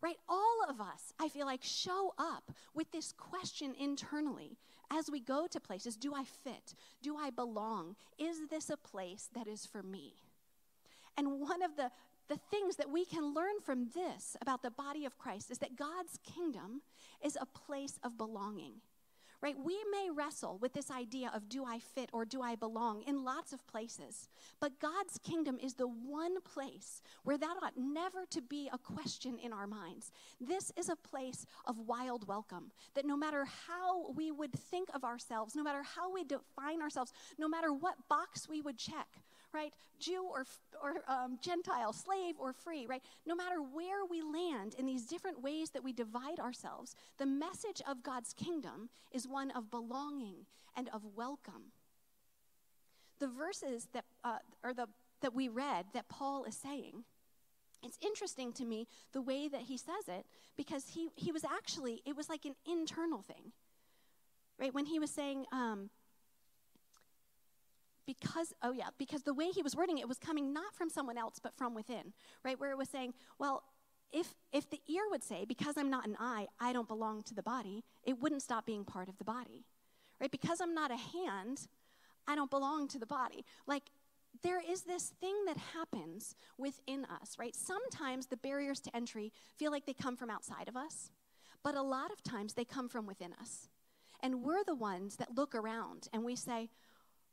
Right? 0.00 0.16
All 0.28 0.60
of 0.68 0.80
us, 0.80 1.12
I 1.20 1.28
feel 1.28 1.44
like, 1.44 1.62
show 1.62 2.14
up 2.18 2.52
with 2.72 2.90
this 2.92 3.12
question 3.12 3.74
internally 3.78 4.56
as 4.90 5.10
we 5.10 5.20
go 5.20 5.46
to 5.48 5.60
places 5.60 5.96
do 5.96 6.14
I 6.14 6.24
fit? 6.24 6.74
Do 7.02 7.16
I 7.16 7.30
belong? 7.30 7.96
Is 8.18 8.48
this 8.48 8.70
a 8.70 8.76
place 8.76 9.28
that 9.34 9.46
is 9.46 9.66
for 9.66 9.82
me? 9.82 10.14
And 11.16 11.40
one 11.40 11.62
of 11.62 11.76
the, 11.76 11.90
the 12.28 12.38
things 12.50 12.76
that 12.76 12.90
we 12.90 13.04
can 13.04 13.34
learn 13.34 13.60
from 13.62 13.88
this 13.94 14.36
about 14.40 14.62
the 14.62 14.70
body 14.70 15.04
of 15.04 15.18
Christ 15.18 15.50
is 15.50 15.58
that 15.58 15.76
God's 15.76 16.18
kingdom 16.22 16.80
is 17.22 17.36
a 17.38 17.46
place 17.46 17.98
of 18.02 18.16
belonging 18.16 18.74
right? 19.40 19.56
We 19.62 19.76
may 19.90 20.08
wrestle 20.10 20.58
with 20.60 20.72
this 20.72 20.90
idea 20.90 21.30
of 21.34 21.48
do 21.48 21.64
I 21.64 21.78
fit 21.78 22.10
or 22.12 22.24
do 22.24 22.42
I 22.42 22.56
belong 22.56 23.02
in 23.02 23.24
lots 23.24 23.52
of 23.52 23.66
places, 23.66 24.28
but 24.60 24.80
God's 24.80 25.18
kingdom 25.22 25.58
is 25.62 25.74
the 25.74 25.86
one 25.86 26.40
place 26.40 27.02
where 27.22 27.38
that 27.38 27.56
ought 27.62 27.76
never 27.76 28.26
to 28.30 28.42
be 28.42 28.68
a 28.72 28.78
question 28.78 29.38
in 29.38 29.52
our 29.52 29.66
minds. 29.66 30.10
This 30.40 30.72
is 30.76 30.88
a 30.88 30.96
place 30.96 31.46
of 31.66 31.78
wild 31.78 32.26
welcome, 32.26 32.72
that 32.94 33.06
no 33.06 33.16
matter 33.16 33.46
how 33.66 34.10
we 34.12 34.30
would 34.30 34.52
think 34.52 34.88
of 34.94 35.04
ourselves, 35.04 35.54
no 35.54 35.62
matter 35.62 35.82
how 35.82 36.12
we 36.12 36.24
define 36.24 36.82
ourselves, 36.82 37.12
no 37.38 37.48
matter 37.48 37.72
what 37.72 38.08
box 38.08 38.48
we 38.48 38.60
would 38.60 38.76
check, 38.76 39.06
right? 39.52 39.72
Jew 39.98 40.28
or, 40.30 40.44
or 40.82 41.02
um, 41.08 41.38
Gentile, 41.42 41.92
slave 41.92 42.36
or 42.38 42.52
free, 42.52 42.86
right? 42.86 43.02
No 43.26 43.34
matter 43.34 43.56
where 43.60 44.04
we 44.08 44.22
land 44.22 44.74
in 44.78 44.86
these 44.86 45.06
different 45.06 45.42
ways 45.42 45.70
that 45.70 45.82
we 45.82 45.92
divide 45.92 46.38
ourselves, 46.38 46.94
the 47.18 47.26
message 47.26 47.82
of 47.88 48.02
God's 48.02 48.32
kingdom 48.32 48.90
is 49.12 49.26
one 49.26 49.50
of 49.52 49.70
belonging 49.70 50.46
and 50.76 50.88
of 50.92 51.02
welcome. 51.16 51.72
The 53.18 53.28
verses 53.28 53.88
that, 53.92 54.04
uh, 54.22 54.38
or 54.62 54.72
the, 54.72 54.86
that 55.22 55.34
we 55.34 55.48
read 55.48 55.86
that 55.94 56.08
Paul 56.08 56.44
is 56.44 56.56
saying, 56.56 57.04
it's 57.82 57.98
interesting 58.00 58.52
to 58.54 58.64
me 58.64 58.86
the 59.12 59.22
way 59.22 59.48
that 59.48 59.62
he 59.62 59.76
says 59.76 60.08
it 60.08 60.26
because 60.56 60.88
he, 60.94 61.08
he 61.16 61.32
was 61.32 61.44
actually, 61.44 62.02
it 62.04 62.16
was 62.16 62.28
like 62.28 62.44
an 62.44 62.54
internal 62.66 63.22
thing. 63.22 63.52
Right? 64.58 64.74
When 64.74 64.86
he 64.86 64.98
was 64.98 65.10
saying, 65.10 65.46
um, 65.52 65.90
because 68.08 68.54
oh 68.62 68.72
yeah 68.72 68.88
because 68.98 69.22
the 69.22 69.34
way 69.34 69.50
he 69.50 69.62
was 69.62 69.76
wording 69.76 69.98
it 69.98 70.08
was 70.08 70.18
coming 70.18 70.52
not 70.52 70.74
from 70.74 70.88
someone 70.88 71.18
else 71.18 71.38
but 71.40 71.54
from 71.54 71.74
within 71.74 72.14
right? 72.42 72.58
Where 72.58 72.70
it 72.70 72.78
was 72.78 72.88
saying 72.88 73.12
well 73.38 73.62
if 74.10 74.34
if 74.50 74.68
the 74.70 74.80
ear 74.88 75.02
would 75.10 75.22
say 75.22 75.44
because 75.46 75.76
i'm 75.76 75.90
not 75.90 76.06
an 76.06 76.16
eye 76.18 76.46
i 76.58 76.72
don't 76.72 76.88
belong 76.88 77.22
to 77.22 77.34
the 77.34 77.42
body 77.42 77.84
it 78.02 78.18
wouldn't 78.18 78.40
stop 78.40 78.64
being 78.64 78.82
part 78.82 79.08
of 79.10 79.18
the 79.18 79.24
body 79.24 79.66
right? 80.20 80.30
Because 80.30 80.60
i'm 80.62 80.74
not 80.74 80.90
a 80.90 80.96
hand 80.96 81.68
i 82.26 82.34
don't 82.34 82.50
belong 82.50 82.88
to 82.88 82.98
the 82.98 83.06
body. 83.06 83.44
Like 83.66 83.84
there 84.42 84.60
is 84.60 84.82
this 84.82 85.12
thing 85.20 85.34
that 85.46 85.56
happens 85.74 86.34
within 86.56 87.04
us 87.20 87.36
right? 87.38 87.54
Sometimes 87.54 88.26
the 88.26 88.38
barriers 88.38 88.80
to 88.80 88.96
entry 88.96 89.32
feel 89.58 89.70
like 89.70 89.84
they 89.84 89.94
come 89.94 90.16
from 90.16 90.30
outside 90.30 90.68
of 90.68 90.76
us 90.76 91.10
but 91.62 91.74
a 91.74 91.82
lot 91.82 92.10
of 92.10 92.22
times 92.22 92.54
they 92.54 92.64
come 92.64 92.88
from 92.88 93.06
within 93.06 93.32
us. 93.40 93.68
And 94.20 94.42
we're 94.42 94.64
the 94.64 94.74
ones 94.74 95.16
that 95.16 95.36
look 95.36 95.54
around 95.54 96.08
and 96.12 96.24
we 96.24 96.34
say 96.34 96.70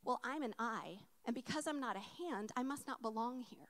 well, 0.06 0.20
I'm 0.24 0.44
an 0.44 0.54
eye, 0.60 1.00
and 1.26 1.34
because 1.34 1.68
I'm 1.68 1.80
not 1.80 1.98
a 1.98 2.24
hand, 2.24 2.52
I 2.56 2.64
must 2.64 2.88
not 2.88 3.02
belong 3.02 3.42
here. 3.42 3.68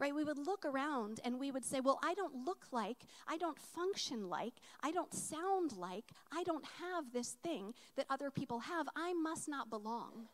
Right? 0.00 0.14
We 0.14 0.22
would 0.22 0.38
look 0.38 0.64
around 0.64 1.18
and 1.24 1.40
we 1.40 1.50
would 1.50 1.64
say, 1.64 1.80
well, 1.80 1.98
I 2.04 2.14
don't 2.14 2.44
look 2.44 2.66
like, 2.70 2.98
I 3.26 3.36
don't 3.36 3.58
function 3.58 4.28
like, 4.28 4.54
I 4.80 4.92
don't 4.92 5.12
sound 5.12 5.76
like, 5.76 6.12
I 6.30 6.44
don't 6.44 6.64
have 6.80 7.12
this 7.12 7.36
thing 7.42 7.74
that 7.96 8.06
other 8.08 8.30
people 8.30 8.60
have. 8.60 8.86
I 8.94 9.12
must 9.12 9.48
not 9.48 9.70
belong. 9.70 10.28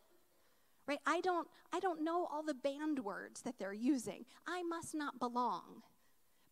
Right? 0.87 0.98
I 1.07 1.22
don't 1.22 1.48
I 1.72 1.80
don't 1.80 2.04
know 2.04 2.28
all 2.30 2.42
the 2.42 2.52
band 2.52 2.98
words 2.98 3.40
that 3.40 3.59
they're 3.59 3.72
using. 3.72 4.26
I 4.46 4.62
must 4.62 4.94
not 4.94 5.18
belong. 5.18 5.83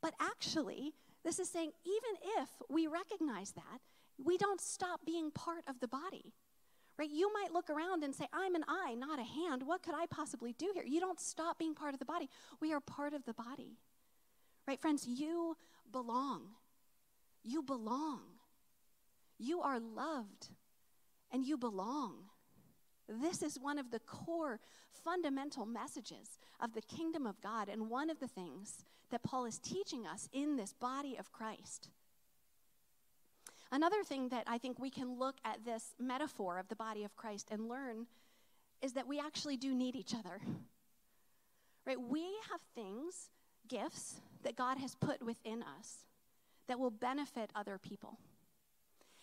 But 0.00 0.14
actually, 0.18 0.94
this 1.22 1.38
is 1.38 1.50
saying 1.50 1.72
even 1.84 2.16
if 2.40 2.48
we 2.70 2.86
recognize 2.86 3.52
that, 3.52 3.80
we 4.22 4.38
don't 4.38 4.60
stop 4.60 5.00
being 5.04 5.30
part 5.30 5.64
of 5.68 5.80
the 5.80 5.88
body. 5.88 6.32
Right? 6.98 7.10
You 7.10 7.32
might 7.32 7.52
look 7.52 7.70
around 7.70 8.04
and 8.04 8.14
say, 8.14 8.26
I'm 8.32 8.54
an 8.54 8.64
eye, 8.68 8.94
not 8.94 9.18
a 9.18 9.24
hand. 9.24 9.62
What 9.64 9.82
could 9.82 9.94
I 9.94 10.06
possibly 10.06 10.52
do 10.52 10.70
here? 10.74 10.84
You 10.84 11.00
don't 11.00 11.18
stop 11.18 11.58
being 11.58 11.74
part 11.74 11.94
of 11.94 11.98
the 11.98 12.04
body. 12.04 12.28
We 12.60 12.72
are 12.72 12.80
part 12.80 13.14
of 13.14 13.24
the 13.24 13.34
body. 13.34 13.78
Right, 14.68 14.80
friends? 14.80 15.06
You 15.06 15.56
belong. 15.90 16.48
You 17.42 17.62
belong. 17.62 18.20
You 19.38 19.60
are 19.62 19.80
loved 19.80 20.48
and 21.32 21.44
you 21.44 21.56
belong. 21.56 22.26
This 23.08 23.42
is 23.42 23.58
one 23.58 23.78
of 23.78 23.90
the 23.90 23.98
core 23.98 24.60
fundamental 25.04 25.66
messages 25.66 26.38
of 26.60 26.74
the 26.74 26.82
kingdom 26.82 27.26
of 27.26 27.40
God, 27.40 27.68
and 27.68 27.90
one 27.90 28.10
of 28.10 28.20
the 28.20 28.28
things 28.28 28.84
that 29.10 29.24
Paul 29.24 29.46
is 29.46 29.58
teaching 29.58 30.06
us 30.06 30.28
in 30.32 30.56
this 30.56 30.72
body 30.72 31.16
of 31.18 31.32
Christ. 31.32 31.90
Another 33.72 34.04
thing 34.04 34.28
that 34.28 34.44
I 34.46 34.58
think 34.58 34.78
we 34.78 34.90
can 34.90 35.18
look 35.18 35.36
at 35.46 35.64
this 35.64 35.94
metaphor 35.98 36.58
of 36.58 36.68
the 36.68 36.76
body 36.76 37.04
of 37.04 37.16
Christ 37.16 37.48
and 37.50 37.68
learn 37.68 38.06
is 38.82 38.92
that 38.92 39.08
we 39.08 39.18
actually 39.18 39.56
do 39.56 39.74
need 39.74 39.96
each 39.96 40.14
other. 40.14 40.42
Right? 41.86 41.98
We 41.98 42.20
have 42.50 42.60
things, 42.74 43.30
gifts, 43.66 44.20
that 44.42 44.56
God 44.56 44.76
has 44.76 44.94
put 44.94 45.24
within 45.24 45.62
us 45.62 46.06
that 46.68 46.78
will 46.78 46.90
benefit 46.90 47.50
other 47.54 47.78
people. 47.78 48.18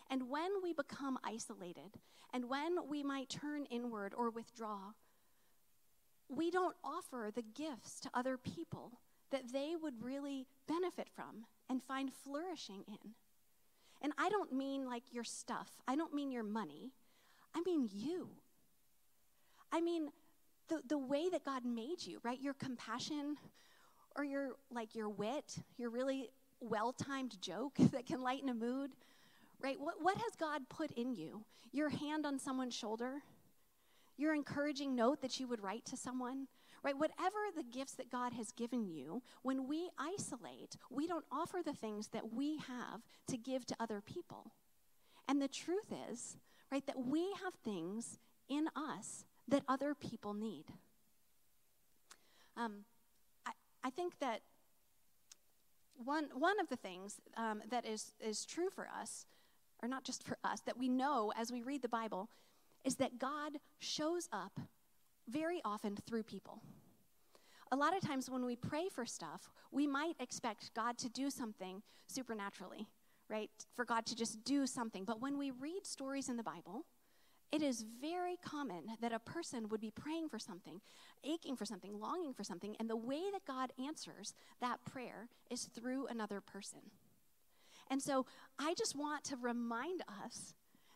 And 0.09 0.29
when 0.29 0.49
we 0.63 0.73
become 0.73 1.19
isolated, 1.23 1.99
and 2.33 2.49
when 2.49 2.87
we 2.89 3.03
might 3.03 3.29
turn 3.29 3.65
inward 3.65 4.15
or 4.17 4.31
withdraw, 4.31 4.93
we 6.27 6.49
don't 6.49 6.75
offer 6.83 7.29
the 7.33 7.43
gifts 7.43 7.99
to 7.99 8.09
other 8.15 8.35
people 8.37 8.99
that 9.29 9.53
they 9.53 9.75
would 9.79 10.03
really 10.03 10.47
benefit 10.67 11.07
from 11.15 11.45
and 11.69 11.83
find 11.83 12.11
flourishing 12.11 12.83
in. 12.87 13.13
And 14.01 14.13
I 14.17 14.29
don't 14.29 14.53
mean 14.53 14.85
like 14.85 15.03
your 15.11 15.23
stuff, 15.23 15.69
I 15.87 15.95
don't 15.95 16.13
mean 16.13 16.31
your 16.31 16.43
money, 16.43 16.91
I 17.55 17.61
mean 17.65 17.89
you. 17.91 18.29
I 19.71 19.81
mean 19.81 20.09
the, 20.67 20.81
the 20.87 20.97
way 20.97 21.29
that 21.29 21.43
God 21.43 21.65
made 21.65 22.05
you, 22.05 22.19
right? 22.23 22.39
Your 22.39 22.53
compassion 22.53 23.37
or 24.15 24.23
your 24.23 24.51
like 24.71 24.95
your 24.95 25.09
wit, 25.09 25.57
your 25.77 25.89
really 25.89 26.29
well-timed 26.61 27.41
joke 27.41 27.75
that 27.91 28.05
can 28.05 28.21
lighten 28.21 28.49
a 28.49 28.53
mood, 28.53 28.91
right? 29.61 29.79
What, 29.79 29.95
what 30.01 30.17
has 30.17 30.35
God 30.39 30.69
put 30.69 30.91
in 30.91 31.13
you? 31.13 31.43
Your 31.71 31.89
hand 31.89 32.25
on 32.25 32.39
someone's 32.39 32.73
shoulder, 32.73 33.21
your 34.17 34.33
encouraging 34.33 34.95
note 34.95 35.21
that 35.21 35.39
you 35.39 35.47
would 35.47 35.61
write 35.61 35.85
to 35.85 35.97
someone, 35.97 36.47
right? 36.83 36.97
Whatever 36.97 37.37
the 37.55 37.63
gifts 37.63 37.93
that 37.93 38.11
God 38.11 38.33
has 38.33 38.51
given 38.51 38.87
you, 38.87 39.21
when 39.41 39.67
we 39.67 39.89
isolate, 39.97 40.77
we 40.89 41.07
don't 41.07 41.25
offer 41.31 41.59
the 41.63 41.73
things 41.73 42.09
that 42.09 42.33
we 42.33 42.57
have 42.57 43.01
to 43.27 43.37
give 43.37 43.65
to 43.67 43.75
other 43.79 44.01
people. 44.01 44.51
And 45.27 45.41
the 45.41 45.47
truth 45.47 45.93
is, 46.09 46.37
right, 46.71 46.85
that 46.87 47.05
we 47.05 47.33
have 47.43 47.53
things 47.63 48.19
in 48.47 48.67
us 48.75 49.25
that 49.47 49.63
other 49.67 49.93
people 49.93 50.33
need. 50.33 50.65
Um, 52.57 52.85
I, 53.45 53.51
I 53.83 53.89
think 53.89 54.19
that 54.19 54.41
one, 56.03 56.29
one 56.33 56.59
of 56.59 56.69
the 56.69 56.75
things 56.75 57.19
um, 57.37 57.61
that 57.69 57.85
is, 57.85 58.13
is 58.19 58.45
true 58.45 58.69
for 58.69 58.87
us, 58.87 59.25
or 59.81 59.87
not 59.87 60.03
just 60.03 60.23
for 60.23 60.37
us, 60.43 60.61
that 60.61 60.77
we 60.77 60.89
know 60.89 61.31
as 61.37 61.51
we 61.51 61.61
read 61.61 61.81
the 61.81 61.89
Bible, 61.89 62.29
is 62.83 62.95
that 62.95 63.19
God 63.19 63.57
shows 63.79 64.27
up 64.31 64.59
very 65.29 65.61
often 65.63 65.95
through 66.07 66.23
people. 66.23 66.61
A 67.71 67.75
lot 67.75 67.95
of 67.95 68.01
times 68.01 68.29
when 68.29 68.45
we 68.45 68.55
pray 68.55 68.89
for 68.89 69.05
stuff, 69.05 69.51
we 69.71 69.85
might 69.85 70.15
expect 70.19 70.73
God 70.73 70.97
to 70.99 71.09
do 71.09 71.29
something 71.29 71.83
supernaturally, 72.07 72.87
right? 73.29 73.51
For 73.75 73.85
God 73.85 74.05
to 74.07 74.15
just 74.15 74.43
do 74.43 74.65
something. 74.65 75.05
But 75.05 75.21
when 75.21 75.37
we 75.37 75.51
read 75.51 75.85
stories 75.85 76.29
in 76.29 76.37
the 76.37 76.43
Bible, 76.43 76.85
it 77.51 77.61
is 77.61 77.85
very 78.01 78.37
common 78.43 78.83
that 79.01 79.11
a 79.11 79.19
person 79.19 79.69
would 79.69 79.81
be 79.81 79.91
praying 79.91 80.29
for 80.29 80.39
something, 80.39 80.81
aching 81.23 81.55
for 81.55 81.65
something, 81.65 81.99
longing 81.99 82.33
for 82.33 82.43
something, 82.43 82.75
and 82.79 82.89
the 82.89 82.95
way 82.95 83.21
that 83.31 83.45
God 83.45 83.71
answers 83.83 84.33
that 84.61 84.83
prayer 84.85 85.29
is 85.49 85.63
through 85.63 86.07
another 86.07 86.41
person. 86.41 86.79
And 87.89 88.01
so 88.01 88.25
I 88.59 88.75
just 88.75 88.95
want 88.95 89.23
to 89.25 89.35
remind 89.35 90.01
us 90.23 90.53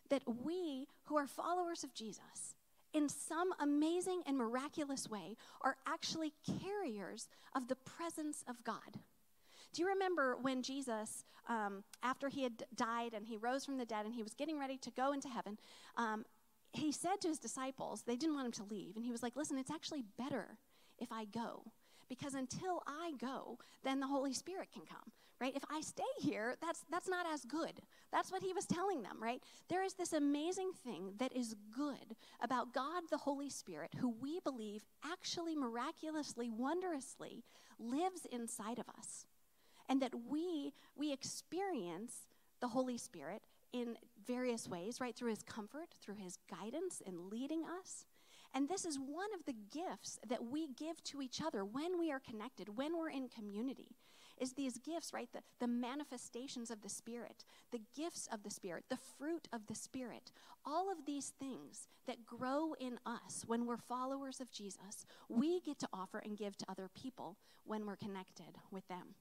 that 0.09 0.23
we 0.27 0.87
who 1.05 1.17
are 1.17 1.25
followers 1.25 1.83
of 1.83 1.93
Jesus, 1.95 2.55
in 2.93 3.09
some 3.09 3.53
amazing 3.59 4.21
and 4.25 4.37
miraculous 4.37 5.09
way, 5.09 5.35
are 5.61 5.77
actually 5.87 6.33
carriers 6.61 7.27
of 7.55 7.67
the 7.67 7.75
presence 7.75 8.43
of 8.47 8.63
God. 8.63 8.99
Do 9.73 9.81
you 9.81 9.87
remember 9.87 10.37
when 10.39 10.61
Jesus, 10.61 11.25
um, 11.47 11.83
after 12.03 12.29
he 12.29 12.43
had 12.43 12.63
died 12.75 13.13
and 13.13 13.25
he 13.25 13.37
rose 13.37 13.65
from 13.65 13.77
the 13.77 13.85
dead 13.85 14.05
and 14.05 14.13
he 14.13 14.21
was 14.21 14.35
getting 14.35 14.59
ready 14.59 14.77
to 14.77 14.91
go 14.91 15.11
into 15.11 15.27
heaven, 15.27 15.57
um, 15.97 16.25
he 16.73 16.91
said 16.91 17.21
to 17.21 17.27
his 17.27 17.39
disciples, 17.39 18.03
they 18.03 18.15
didn't 18.15 18.35
want 18.35 18.45
him 18.45 18.51
to 18.51 18.73
leave, 18.73 18.95
and 18.95 19.05
he 19.05 19.11
was 19.11 19.23
like, 19.23 19.35
Listen, 19.35 19.57
it's 19.57 19.71
actually 19.71 20.03
better 20.17 20.57
if 20.99 21.11
I 21.11 21.25
go. 21.25 21.63
Because 22.15 22.33
until 22.33 22.83
I 22.85 23.13
go, 23.19 23.57
then 23.83 23.99
the 23.99 24.07
Holy 24.07 24.33
Spirit 24.33 24.69
can 24.73 24.83
come 24.85 25.11
right? 25.43 25.57
If 25.57 25.65
I 25.69 25.81
stay 25.81 26.03
here, 26.21 26.55
that's, 26.61 26.85
that's 26.89 27.09
not 27.09 27.25
as 27.33 27.43
good. 27.43 27.81
That's 28.13 28.31
what 28.31 28.41
he 28.41 28.53
was 28.53 28.65
telling 28.65 29.03
them, 29.03 29.17
right? 29.21 29.43
There 29.67 29.83
is 29.83 29.93
this 29.95 30.13
amazing 30.13 30.71
thing 30.85 31.15
that 31.17 31.35
is 31.35 31.53
good 31.75 32.15
about 32.41 32.73
God 32.73 33.03
the 33.11 33.17
Holy 33.17 33.49
Spirit, 33.49 33.91
who 33.99 34.15
we 34.21 34.39
believe 34.39 34.85
actually 35.03 35.53
miraculously, 35.53 36.49
wondrously 36.49 37.43
lives 37.77 38.25
inside 38.31 38.79
of 38.79 38.85
us. 38.97 39.25
And 39.89 40.01
that 40.01 40.13
we, 40.29 40.71
we 40.95 41.11
experience 41.11 42.13
the 42.61 42.69
Holy 42.69 42.97
Spirit 42.97 43.41
in 43.73 43.97
various 44.25 44.69
ways, 44.69 45.01
right? 45.01 45.13
Through 45.13 45.31
his 45.31 45.43
comfort, 45.43 45.89
through 46.01 46.15
his 46.15 46.37
guidance 46.49 47.01
in 47.05 47.29
leading 47.29 47.63
us. 47.65 48.05
And 48.53 48.69
this 48.69 48.85
is 48.85 48.99
one 48.99 49.33
of 49.33 49.45
the 49.45 49.55
gifts 49.71 50.19
that 50.27 50.43
we 50.43 50.67
give 50.67 51.03
to 51.05 51.21
each 51.21 51.41
other 51.41 51.65
when 51.65 51.97
we 51.99 52.11
are 52.11 52.19
connected, 52.19 52.77
when 52.77 52.97
we're 52.97 53.09
in 53.09 53.27
community 53.27 53.95
is 54.39 54.53
these 54.53 54.77
gifts, 54.77 55.13
right? 55.13 55.29
The, 55.31 55.41
the 55.59 55.67
manifestations 55.67 56.71
of 56.71 56.81
the 56.81 56.89
Spirit, 56.89 57.43
the 57.71 57.81
gifts 57.95 58.27
of 58.31 58.43
the 58.43 58.49
Spirit, 58.49 58.85
the 58.89 58.97
fruit 59.17 59.47
of 59.53 59.67
the 59.67 59.75
Spirit. 59.75 60.31
All 60.65 60.91
of 60.91 61.05
these 61.05 61.33
things 61.39 61.87
that 62.07 62.25
grow 62.25 62.73
in 62.79 62.99
us 63.05 63.43
when 63.45 63.65
we're 63.65 63.77
followers 63.77 64.39
of 64.39 64.51
Jesus, 64.51 65.05
we 65.29 65.61
get 65.61 65.79
to 65.79 65.87
offer 65.93 66.19
and 66.19 66.37
give 66.37 66.57
to 66.57 66.65
other 66.69 66.89
people 66.93 67.37
when 67.63 67.85
we're 67.85 67.95
connected 67.95 68.57
with 68.71 68.87
them. 68.87 69.15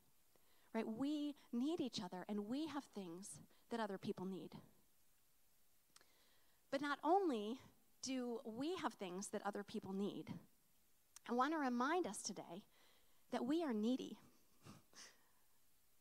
Right? 0.75 0.89
We 0.89 1.35
need 1.53 1.81
each 1.81 2.01
other 2.03 2.25
and 2.29 2.49
we 2.49 2.67
have 2.69 2.85
things 2.95 3.31
that 3.71 3.81
other 3.81 3.99
people 3.99 4.25
need. 4.25 4.53
But 6.71 6.81
not 6.81 6.99
only 7.05 7.59
do 8.03 8.41
we 8.45 8.77
have 8.77 8.95
things 8.95 9.29
that 9.29 9.43
other 9.45 9.63
people 9.63 9.93
need, 9.93 10.27
I 11.29 11.35
want 11.35 11.53
to 11.53 11.59
remind 11.59 12.07
us 12.07 12.21
today 12.23 12.65
that 13.33 13.45
we 13.45 13.63
are 13.63 13.73
needy. 13.73 14.19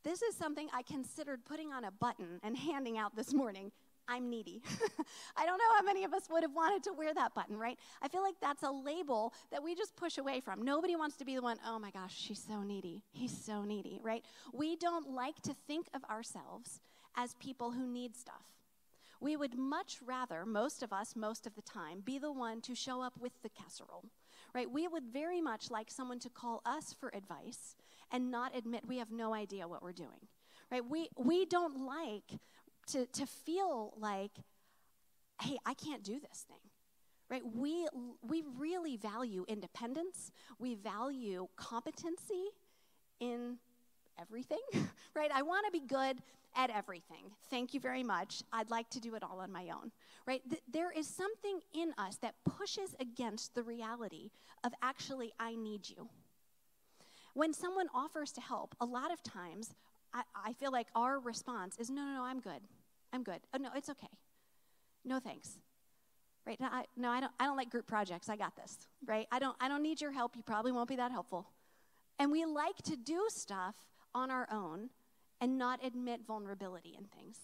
This 0.03 0.23
is 0.23 0.35
something 0.35 0.67
I 0.73 0.81
considered 0.81 1.45
putting 1.45 1.71
on 1.71 1.85
a 1.85 1.91
button 1.91 2.39
and 2.43 2.57
handing 2.57 2.97
out 2.97 3.15
this 3.15 3.33
morning. 3.33 3.71
I'm 4.07 4.29
needy. 4.29 4.63
I 5.37 5.45
don't 5.45 5.59
know 5.59 5.75
how 5.77 5.83
many 5.83 6.03
of 6.03 6.13
us 6.13 6.23
would 6.31 6.41
have 6.41 6.55
wanted 6.55 6.83
to 6.85 6.93
wear 6.93 7.13
that 7.13 7.35
button, 7.35 7.55
right? 7.55 7.77
I 8.01 8.07
feel 8.07 8.23
like 8.23 8.35
that's 8.41 8.63
a 8.63 8.71
label 8.71 9.31
that 9.51 9.63
we 9.63 9.75
just 9.75 9.95
push 9.95 10.17
away 10.17 10.39
from. 10.39 10.63
Nobody 10.63 10.95
wants 10.95 11.17
to 11.17 11.25
be 11.25 11.35
the 11.35 11.41
one, 11.41 11.57
oh 11.65 11.77
my 11.77 11.91
gosh, 11.91 12.17
she's 12.17 12.43
so 12.43 12.63
needy. 12.63 13.03
He's 13.11 13.45
so 13.45 13.63
needy, 13.63 13.99
right? 14.01 14.25
We 14.53 14.75
don't 14.75 15.11
like 15.11 15.39
to 15.43 15.55
think 15.67 15.87
of 15.93 16.03
ourselves 16.05 16.81
as 17.15 17.35
people 17.35 17.71
who 17.71 17.85
need 17.85 18.15
stuff. 18.15 18.43
We 19.21 19.37
would 19.37 19.55
much 19.55 19.99
rather, 20.03 20.45
most 20.45 20.81
of 20.81 20.91
us, 20.91 21.15
most 21.15 21.45
of 21.45 21.55
the 21.55 21.61
time, 21.61 22.01
be 22.03 22.17
the 22.17 22.31
one 22.31 22.59
to 22.61 22.73
show 22.73 23.01
up 23.03 23.13
with 23.19 23.33
the 23.43 23.49
casserole, 23.49 24.05
right? 24.53 24.69
We 24.69 24.87
would 24.87 25.05
very 25.05 25.39
much 25.41 25.69
like 25.69 25.91
someone 25.91 26.19
to 26.19 26.29
call 26.29 26.61
us 26.65 26.93
for 26.99 27.09
advice 27.15 27.75
and 28.11 28.31
not 28.31 28.57
admit 28.57 28.87
we 28.87 28.97
have 28.97 29.11
no 29.11 29.33
idea 29.33 29.67
what 29.67 29.83
we're 29.83 29.91
doing. 29.91 30.27
Right? 30.71 30.83
We 30.83 31.09
we 31.17 31.45
don't 31.45 31.85
like 31.85 32.39
to 32.87 33.05
to 33.05 33.25
feel 33.25 33.93
like 33.97 34.31
hey, 35.41 35.57
I 35.65 35.73
can't 35.73 36.03
do 36.03 36.19
this 36.19 36.45
thing. 36.47 36.57
Right? 37.29 37.43
We 37.55 37.87
we 38.21 38.43
really 38.57 38.97
value 38.97 39.45
independence. 39.47 40.31
We 40.59 40.75
value 40.75 41.47
competency 41.55 42.49
in 43.19 43.57
everything. 44.21 44.59
right? 45.15 45.31
I 45.33 45.41
want 45.41 45.65
to 45.65 45.71
be 45.71 45.85
good 45.85 46.17
at 46.55 46.69
everything. 46.69 47.31
Thank 47.49 47.73
you 47.73 47.79
very 47.79 48.03
much. 48.03 48.43
I'd 48.51 48.69
like 48.69 48.89
to 48.91 48.99
do 48.99 49.15
it 49.15 49.23
all 49.23 49.39
on 49.39 49.51
my 49.51 49.69
own. 49.69 49.91
Right? 50.27 50.41
Th- 50.49 50.61
there 50.71 50.91
is 50.91 51.07
something 51.07 51.59
in 51.73 51.93
us 51.97 52.17
that 52.17 52.35
pushes 52.45 52.95
against 52.99 53.55
the 53.55 53.63
reality 53.63 54.31
of 54.63 54.73
actually 54.81 55.31
I 55.39 55.55
need 55.55 55.89
you. 55.89 56.09
When 57.33 57.53
someone 57.53 57.87
offers 57.93 58.31
to 58.33 58.41
help, 58.41 58.75
a 58.81 58.85
lot 58.85 59.11
of 59.11 59.23
times 59.23 59.73
I, 60.13 60.23
I 60.35 60.53
feel 60.53 60.71
like 60.71 60.87
our 60.95 61.19
response 61.19 61.77
is 61.79 61.89
no, 61.89 62.03
no, 62.03 62.13
no, 62.13 62.23
I'm 62.23 62.39
good. 62.39 62.61
I'm 63.13 63.23
good. 63.23 63.39
Oh, 63.53 63.57
no, 63.57 63.69
it's 63.75 63.89
okay. 63.89 64.07
No, 65.05 65.19
thanks. 65.19 65.57
Right? 66.45 66.59
No, 66.59 66.67
I, 66.67 66.85
no, 66.97 67.09
I 67.09 67.19
don't. 67.19 67.31
I 67.39 67.45
don't 67.45 67.55
like 67.55 67.69
group 67.69 67.85
projects. 67.85 68.27
I 68.27 68.35
got 68.35 68.55
this. 68.55 68.87
Right? 69.05 69.27
I 69.31 69.37
don't. 69.37 69.55
I 69.61 69.67
don't 69.67 69.83
need 69.83 70.01
your 70.01 70.11
help. 70.11 70.35
You 70.35 70.41
probably 70.43 70.71
won't 70.71 70.89
be 70.89 70.95
that 70.95 71.11
helpful. 71.11 71.47
And 72.17 72.31
we 72.31 72.45
like 72.45 72.77
to 72.83 72.95
do 72.95 73.25
stuff 73.29 73.75
on 74.13 74.31
our 74.31 74.47
own 74.51 74.89
and 75.39 75.57
not 75.57 75.83
admit 75.83 76.21
vulnerability 76.25 76.95
in 76.97 77.05
things. 77.05 77.37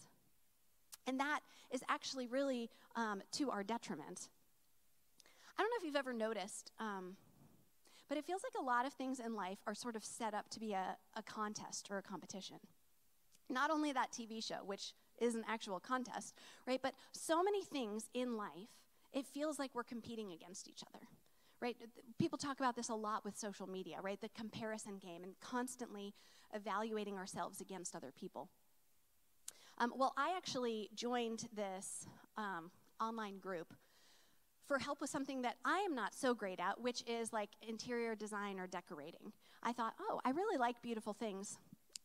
And 1.06 1.19
that 1.19 1.39
is 1.71 1.82
actually 1.89 2.27
really 2.27 2.69
um, 2.95 3.21
to 3.34 3.49
our 3.49 3.63
detriment. 3.63 4.30
I 5.58 5.62
don't 5.62 5.69
know 5.69 5.77
if 5.80 5.86
you've 5.86 5.95
ever 5.95 6.13
noticed. 6.13 6.71
Um, 6.80 7.15
but 8.08 8.17
it 8.17 8.25
feels 8.25 8.41
like 8.43 8.53
a 8.62 8.65
lot 8.65 8.86
of 8.86 8.93
things 8.93 9.19
in 9.19 9.36
life 9.36 9.58
are 9.67 9.75
sort 9.75 9.95
of 9.95 10.03
set 10.03 10.34
up 10.34 10.49
to 10.51 10.60
be 10.60 10.73
a, 10.73 10.97
a 11.15 11.23
contest 11.23 11.88
or 11.91 11.97
a 11.97 12.01
competition. 12.01 12.58
Not 13.49 13.69
only 13.69 13.91
that 13.91 14.12
TV 14.12 14.45
show, 14.45 14.60
which 14.65 14.93
is 15.19 15.36
an 15.36 15.43
actual 15.47 15.80
contest, 15.80 16.36
right? 16.65 16.80
But 16.82 16.93
so 17.12 17.43
many 17.43 17.63
things 17.63 18.10
in 18.13 18.38
life 18.38 18.69
it 19.13 19.25
feels 19.25 19.58
like 19.58 19.71
we're 19.73 19.84
competing 19.84 20.32
against 20.32 20.67
each 20.67 20.84
other 20.93 21.06
right? 21.61 21.75
People 22.19 22.37
talk 22.37 22.59
about 22.59 22.75
this 22.75 22.89
a 22.89 22.95
lot 22.95 23.25
with 23.25 23.37
social 23.37 23.67
media, 23.67 23.97
right? 24.01 24.19
The 24.19 24.29
comparison 24.29 24.97
game 24.97 25.23
and 25.23 25.33
constantly 25.39 26.13
evaluating 26.53 27.17
ourselves 27.17 27.61
against 27.61 27.95
other 27.95 28.11
people. 28.17 28.49
Um, 29.79 29.93
well, 29.95 30.13
I 30.17 30.33
actually 30.35 30.89
joined 30.95 31.47
this 31.53 32.07
um, 32.37 32.71
online 32.99 33.37
group 33.39 33.73
for 34.65 34.79
help 34.79 34.99
with 34.99 35.09
something 35.09 35.43
that 35.43 35.55
I 35.63 35.79
am 35.79 35.95
not 35.95 36.13
so 36.13 36.33
great 36.33 36.59
at, 36.59 36.81
which 36.81 37.03
is 37.07 37.31
like 37.31 37.49
interior 37.67 38.15
design 38.15 38.59
or 38.59 38.67
decorating. 38.67 39.31
I 39.63 39.71
thought, 39.73 39.93
oh, 39.99 40.19
I 40.25 40.31
really 40.31 40.57
like 40.57 40.81
beautiful 40.81 41.13
things, 41.13 41.57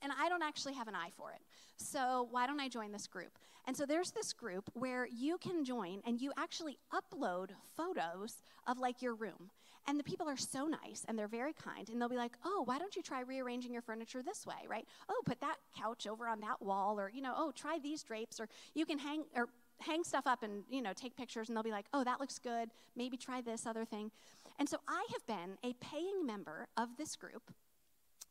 and 0.02 0.12
I 0.18 0.28
don't 0.28 0.42
actually 0.42 0.74
have 0.74 0.88
an 0.88 0.94
eye 0.94 1.10
for 1.16 1.30
it. 1.30 1.40
So 1.76 2.28
why 2.30 2.46
don't 2.46 2.60
I 2.60 2.68
join 2.68 2.92
this 2.92 3.06
group? 3.06 3.38
And 3.66 3.76
so 3.76 3.86
there's 3.86 4.10
this 4.10 4.32
group 4.32 4.68
where 4.74 5.06
you 5.06 5.38
can 5.38 5.64
join 5.64 6.02
and 6.04 6.20
you 6.20 6.32
actually 6.36 6.78
upload 6.92 7.50
photos 7.76 8.42
of 8.66 8.78
like 8.78 9.00
your 9.00 9.14
room. 9.14 9.50
And 9.88 9.98
the 9.98 10.04
people 10.04 10.28
are 10.28 10.36
so 10.36 10.66
nice 10.66 11.04
and 11.08 11.18
they're 11.18 11.28
very 11.28 11.52
kind. 11.52 11.88
And 11.88 12.00
they'll 12.00 12.08
be 12.08 12.16
like, 12.16 12.36
oh, 12.44 12.62
why 12.64 12.78
don't 12.78 12.94
you 12.94 13.02
try 13.02 13.20
rearranging 13.20 13.72
your 13.72 13.82
furniture 13.82 14.22
this 14.22 14.46
way, 14.46 14.66
right? 14.68 14.86
Oh, 15.08 15.22
put 15.24 15.40
that 15.40 15.56
couch 15.76 16.06
over 16.06 16.28
on 16.28 16.40
that 16.40 16.62
wall, 16.62 17.00
or, 17.00 17.10
you 17.10 17.20
know, 17.20 17.34
oh, 17.36 17.52
try 17.52 17.78
these 17.82 18.02
drapes, 18.02 18.38
or 18.38 18.48
you 18.74 18.86
can 18.86 18.98
hang, 18.98 19.24
or 19.34 19.48
hang 19.80 20.04
stuff 20.04 20.26
up 20.26 20.44
and, 20.44 20.62
you 20.70 20.82
know, 20.82 20.92
take 20.92 21.16
pictures 21.16 21.48
and 21.48 21.56
they'll 21.56 21.64
be 21.64 21.72
like, 21.72 21.86
oh, 21.92 22.04
that 22.04 22.20
looks 22.20 22.38
good. 22.38 22.70
Maybe 22.94 23.16
try 23.16 23.40
this 23.40 23.66
other 23.66 23.84
thing. 23.84 24.12
And 24.58 24.68
so 24.68 24.78
I 24.86 25.04
have 25.12 25.26
been 25.26 25.58
a 25.64 25.74
paying 25.74 26.24
member 26.24 26.68
of 26.76 26.96
this 26.96 27.16
group 27.16 27.50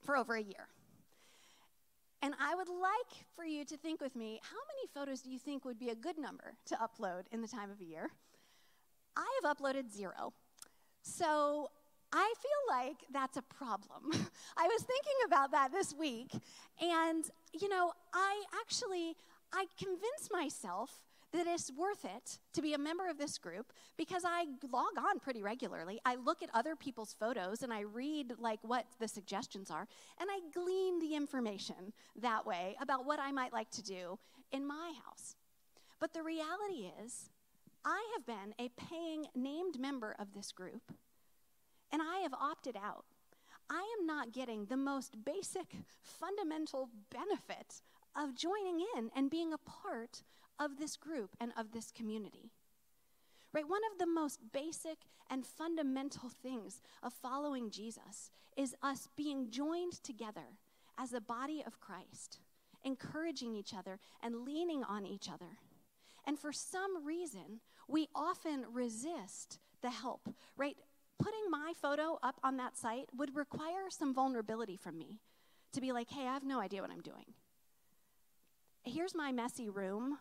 for 0.02 0.16
over 0.16 0.36
a 0.36 0.42
year. 0.42 0.68
And 2.22 2.36
I 2.40 2.54
would 2.56 2.70
like 2.70 3.26
for 3.36 3.46
you 3.46 3.66
to 3.66 3.78
think 3.78 4.00
with 4.00 4.16
me 4.16 4.40
how 4.44 4.58
many 4.68 4.88
photos 4.94 5.22
do 5.22 5.32
you 5.32 5.40
think 5.40 5.66
would 5.66 5.80
be 5.80 5.90
a 5.90 5.96
good 5.96 6.18
number 6.18 6.54
to 6.66 6.76
upload 6.76 7.24
in 7.32 7.42
the 7.42 7.48
time 7.48 7.72
of 7.72 7.82
a 7.82 7.84
year? 7.84 8.12
I 9.16 9.40
have 9.42 9.58
uploaded 9.58 9.92
zero. 9.92 10.34
So 11.02 11.70
I 12.14 12.34
feel 12.38 12.78
like 12.78 12.98
that's 13.12 13.38
a 13.38 13.42
problem. 13.42 14.12
I 14.58 14.68
was 14.68 14.84
thinking 14.84 15.14
about 15.26 15.52
that 15.52 15.72
this 15.72 15.94
week, 15.94 16.32
and 16.80 17.26
you 17.60 17.70
know, 17.70 17.94
I 18.14 18.44
actually 18.60 19.16
I 19.54 19.66
convinced 19.78 20.32
myself 20.32 21.00
that 21.34 21.48
it's 21.48 21.72
worth 21.72 22.04
it 22.04 22.40
to 22.54 22.62
be 22.62 22.74
a 22.74 22.78
member 22.78 23.10
of 23.10 23.18
this 23.18 23.38
group 23.38 23.72
because 23.98 24.24
I 24.26 24.46
log 24.72 24.98
on 24.98 25.20
pretty 25.20 25.42
regularly. 25.42 26.00
I 26.06 26.16
look 26.16 26.44
at 26.44 26.50
other 26.54 26.76
people's 26.76 27.16
photos 27.18 27.62
and 27.62 27.72
I 27.72 27.82
read 27.82 28.34
like 28.40 28.60
what 28.64 28.86
the 29.00 29.08
suggestions 29.08 29.72
are 29.72 29.88
and 30.20 30.30
I 30.30 30.40
glean 30.54 31.00
the 31.00 31.16
information 31.16 31.94
that 32.22 32.46
way 32.46 32.76
about 32.82 33.06
what 33.06 33.20
I 33.20 33.32
might 33.32 33.54
like 33.54 33.72
to 33.72 33.84
do 33.84 34.20
in 34.52 34.66
my 34.66 34.94
house. 35.06 35.36
But 36.00 36.14
the 36.14 36.24
reality 36.24 36.90
is 37.04 37.30
I 37.86 38.04
have 38.14 38.26
been 38.26 38.54
a 38.60 38.70
paying 38.70 39.28
named 39.36 39.80
member 39.80 40.16
of 40.20 40.34
this 40.34 40.52
group 40.52 40.92
and 41.92 42.02
I 42.02 42.20
have 42.20 42.34
opted 42.34 42.76
out. 42.76 43.06
I 43.70 43.96
am 43.98 44.06
not 44.06 44.34
getting 44.34 44.66
the 44.66 44.78
most 44.78 45.24
basic 45.24 45.76
fundamental 46.02 46.90
benefit 47.10 47.82
of 48.16 48.36
joining 48.36 48.86
in 48.98 49.10
and 49.16 49.30
being 49.30 49.54
a 49.54 49.58
part 49.58 50.24
of 50.62 50.78
this 50.78 50.96
group 50.96 51.36
and 51.42 51.52
of 51.58 51.72
this 51.72 51.92
community. 51.92 52.52
Right? 53.52 53.68
One 53.68 53.82
of 53.92 53.98
the 53.98 54.06
most 54.06 54.40
basic 54.54 55.00
and 55.30 55.46
fundamental 55.46 56.30
things 56.30 56.82
of 57.04 57.12
following 57.12 57.72
Jesus 57.72 58.30
is 58.56 58.76
us 58.82 59.10
being 59.18 59.50
joined 59.50 60.04
together 60.04 60.58
as 60.98 61.10
the 61.10 61.20
body 61.20 61.64
of 61.66 61.82
Christ, 61.82 62.40
encouraging 62.86 63.56
each 63.56 63.74
other 63.74 64.00
and 64.22 64.46
leaning 64.46 64.84
on 64.84 65.06
each 65.06 65.30
other. 65.30 65.58
And 66.26 66.38
for 66.38 66.54
some 66.54 67.04
reason, 67.06 67.60
we 67.88 68.08
often 68.14 68.66
resist 68.72 69.60
the 69.82 69.90
help, 69.90 70.30
right? 70.56 70.78
Putting 71.18 71.50
my 71.50 71.74
photo 71.82 72.20
up 72.22 72.40
on 72.44 72.58
that 72.58 72.78
site 72.78 73.10
would 73.16 73.36
require 73.36 73.90
some 73.90 74.14
vulnerability 74.14 74.78
from 74.78 74.98
me 74.98 75.20
to 75.74 75.82
be 75.82 75.92
like, 75.92 76.10
hey, 76.10 76.28
I 76.28 76.34
have 76.34 76.44
no 76.44 76.60
idea 76.60 76.82
what 76.82 76.92
I'm 76.92 77.02
doing. 77.02 77.26
Here's 78.84 79.16
my 79.16 79.32
messy 79.32 79.70
room 79.70 80.20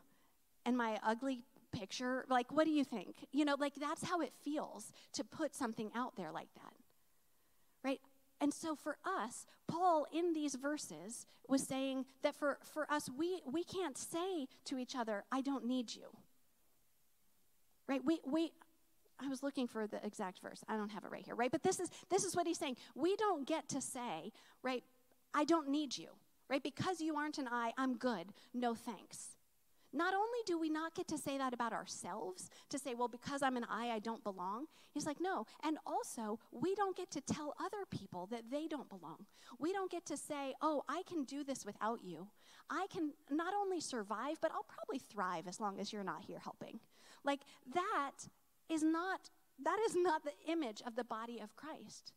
and 0.64 0.76
my 0.76 0.98
ugly 1.04 1.42
picture. 1.72 2.24
Like, 2.28 2.52
what 2.52 2.64
do 2.64 2.70
you 2.70 2.84
think? 2.84 3.14
You 3.32 3.44
know, 3.44 3.56
like 3.58 3.74
that's 3.74 4.04
how 4.04 4.20
it 4.20 4.32
feels 4.42 4.92
to 5.14 5.24
put 5.24 5.54
something 5.54 5.90
out 5.94 6.16
there 6.16 6.32
like 6.32 6.52
that. 6.54 6.74
Right? 7.82 8.00
And 8.40 8.52
so 8.54 8.74
for 8.74 8.96
us, 9.04 9.46
Paul 9.68 10.06
in 10.12 10.32
these 10.32 10.54
verses 10.54 11.26
was 11.46 11.62
saying 11.62 12.06
that 12.22 12.34
for, 12.34 12.58
for 12.62 12.90
us, 12.90 13.10
we, 13.16 13.42
we 13.50 13.64
can't 13.64 13.98
say 13.98 14.46
to 14.64 14.78
each 14.78 14.96
other, 14.96 15.24
I 15.30 15.42
don't 15.42 15.66
need 15.66 15.94
you. 15.94 16.08
Right? 17.86 18.02
We, 18.04 18.20
we, 18.24 18.52
I 19.22 19.28
was 19.28 19.42
looking 19.42 19.66
for 19.66 19.86
the 19.86 20.04
exact 20.04 20.40
verse. 20.40 20.64
I 20.68 20.76
don't 20.76 20.90
have 20.90 21.04
it 21.04 21.10
right 21.10 21.24
here, 21.24 21.34
right? 21.34 21.50
But 21.50 21.62
this 21.62 21.80
is 21.80 21.90
this 22.08 22.24
is 22.24 22.34
what 22.34 22.46
he's 22.46 22.58
saying. 22.58 22.76
We 22.94 23.16
don't 23.16 23.46
get 23.46 23.68
to 23.70 23.80
say, 23.80 24.32
right, 24.62 24.82
I 25.34 25.44
don't 25.44 25.68
need 25.68 25.98
you. 25.98 26.08
Right? 26.48 26.62
Because 26.62 27.00
you 27.00 27.16
aren't 27.16 27.38
an 27.38 27.46
eye, 27.46 27.72
I'm 27.78 27.96
good. 27.96 28.32
No 28.52 28.74
thanks. 28.74 29.36
Not 29.92 30.14
only 30.14 30.38
do 30.46 30.58
we 30.58 30.70
not 30.70 30.94
get 30.94 31.08
to 31.08 31.18
say 31.18 31.36
that 31.38 31.52
about 31.52 31.72
ourselves, 31.72 32.48
to 32.68 32.78
say, 32.78 32.94
well, 32.94 33.08
because 33.08 33.42
I'm 33.42 33.56
an 33.56 33.66
eye, 33.68 33.90
I 33.90 33.98
don't 33.98 34.22
belong. 34.22 34.66
He's 34.92 35.06
like, 35.06 35.20
no. 35.20 35.46
And 35.64 35.78
also, 35.84 36.38
we 36.52 36.74
don't 36.76 36.96
get 36.96 37.10
to 37.12 37.20
tell 37.20 37.54
other 37.58 37.84
people 37.90 38.26
that 38.26 38.50
they 38.50 38.68
don't 38.68 38.88
belong. 38.88 39.26
We 39.58 39.72
don't 39.72 39.90
get 39.90 40.06
to 40.06 40.16
say, 40.16 40.54
oh, 40.62 40.84
I 40.88 41.02
can 41.08 41.24
do 41.24 41.42
this 41.42 41.66
without 41.66 42.04
you. 42.04 42.28
I 42.68 42.86
can 42.92 43.12
not 43.30 43.52
only 43.52 43.80
survive, 43.80 44.36
but 44.40 44.52
I'll 44.52 44.64
probably 44.64 45.00
thrive 45.00 45.48
as 45.48 45.58
long 45.58 45.80
as 45.80 45.92
you're 45.92 46.04
not 46.04 46.22
here 46.22 46.38
helping. 46.38 46.78
Like, 47.24 47.40
that 47.74 48.28
is 48.68 48.82
not. 48.82 49.30
That 49.62 49.78
is 49.86 49.94
not 49.94 50.22
the 50.24 50.32
image 50.50 50.82
of 50.86 50.96
the 50.96 51.04
body 51.04 51.40
of 51.40 51.56
Christ. 51.56 52.12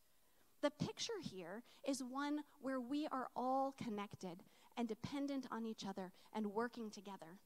The 0.61 0.71
picture 0.71 1.19
here 1.21 1.63
is 1.85 2.01
one 2.01 2.41
where 2.61 2.79
we 2.79 3.07
are 3.07 3.27
all 3.35 3.73
connected 3.83 4.43
and 4.77 4.87
dependent 4.87 5.45
on 5.51 5.65
each 5.65 5.85
other 5.85 6.11
and 6.33 6.53
working 6.53 6.89
together. 6.89 7.39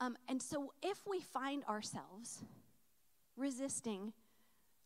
Um, 0.00 0.16
and 0.28 0.40
so, 0.40 0.72
if 0.82 1.06
we 1.06 1.20
find 1.20 1.62
ourselves 1.64 2.42
resisting 3.36 4.12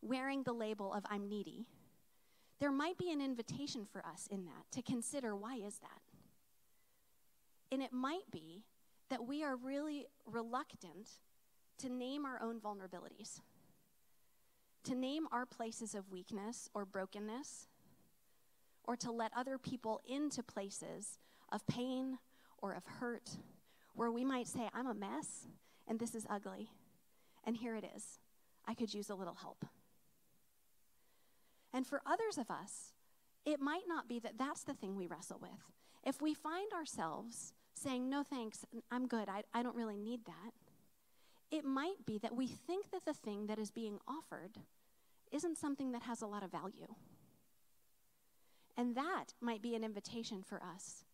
wearing 0.02 0.42
the 0.42 0.52
label 0.52 0.92
of 0.92 1.04
I'm 1.08 1.28
needy, 1.28 1.68
there 2.60 2.72
might 2.72 2.98
be 2.98 3.10
an 3.10 3.20
invitation 3.20 3.86
for 3.90 4.04
us 4.04 4.28
in 4.30 4.44
that 4.44 4.70
to 4.72 4.82
consider 4.82 5.36
why 5.36 5.56
is 5.56 5.78
that? 5.78 6.00
And 7.72 7.82
it 7.82 7.92
might 7.92 8.30
be 8.30 8.64
that 9.10 9.26
we 9.26 9.44
are 9.44 9.56
really 9.56 10.06
reluctant 10.26 11.08
to 11.78 11.88
name 11.88 12.24
our 12.24 12.40
own 12.42 12.60
vulnerabilities, 12.60 13.40
to 14.84 14.94
name 14.94 15.26
our 15.32 15.46
places 15.46 15.94
of 15.94 16.10
weakness 16.10 16.68
or 16.74 16.84
brokenness, 16.84 17.68
or 18.84 18.96
to 18.96 19.10
let 19.10 19.32
other 19.36 19.58
people 19.58 20.00
into 20.06 20.42
places 20.42 21.18
of 21.50 21.66
pain 21.66 22.18
or 22.58 22.72
of 22.72 22.84
hurt 22.86 23.38
where 23.94 24.10
we 24.10 24.24
might 24.24 24.48
say, 24.48 24.68
I'm 24.74 24.86
a 24.86 24.94
mess 24.94 25.46
and 25.86 25.98
this 25.98 26.14
is 26.14 26.26
ugly, 26.30 26.70
and 27.44 27.56
here 27.56 27.76
it 27.76 27.84
is. 27.94 28.18
I 28.66 28.74
could 28.74 28.94
use 28.94 29.10
a 29.10 29.14
little 29.14 29.34
help. 29.34 29.64
And 31.72 31.86
for 31.86 32.00
others 32.06 32.38
of 32.38 32.50
us, 32.50 32.94
it 33.44 33.60
might 33.60 33.82
not 33.86 34.08
be 34.08 34.18
that 34.20 34.38
that's 34.38 34.64
the 34.64 34.74
thing 34.74 34.96
we 34.96 35.06
wrestle 35.06 35.38
with. 35.40 35.50
If 36.04 36.22
we 36.22 36.32
find 36.32 36.72
ourselves 36.72 37.52
saying, 37.74 38.08
No 38.08 38.22
thanks, 38.22 38.64
I'm 38.90 39.06
good, 39.06 39.28
I, 39.28 39.42
I 39.52 39.62
don't 39.62 39.76
really 39.76 39.98
need 39.98 40.24
that, 40.26 40.52
it 41.50 41.64
might 41.64 42.06
be 42.06 42.18
that 42.18 42.34
we 42.34 42.46
think 42.46 42.90
that 42.90 43.04
the 43.04 43.12
thing 43.12 43.46
that 43.46 43.58
is 43.58 43.70
being 43.70 43.98
offered 44.08 44.58
isn't 45.30 45.58
something 45.58 45.92
that 45.92 46.02
has 46.02 46.22
a 46.22 46.26
lot 46.26 46.42
of 46.42 46.50
value. 46.50 46.94
And 48.76 48.96
that 48.96 49.34
might 49.40 49.62
be 49.62 49.74
an 49.74 49.84
invitation 49.84 50.42
for 50.42 50.62
us 50.62 51.04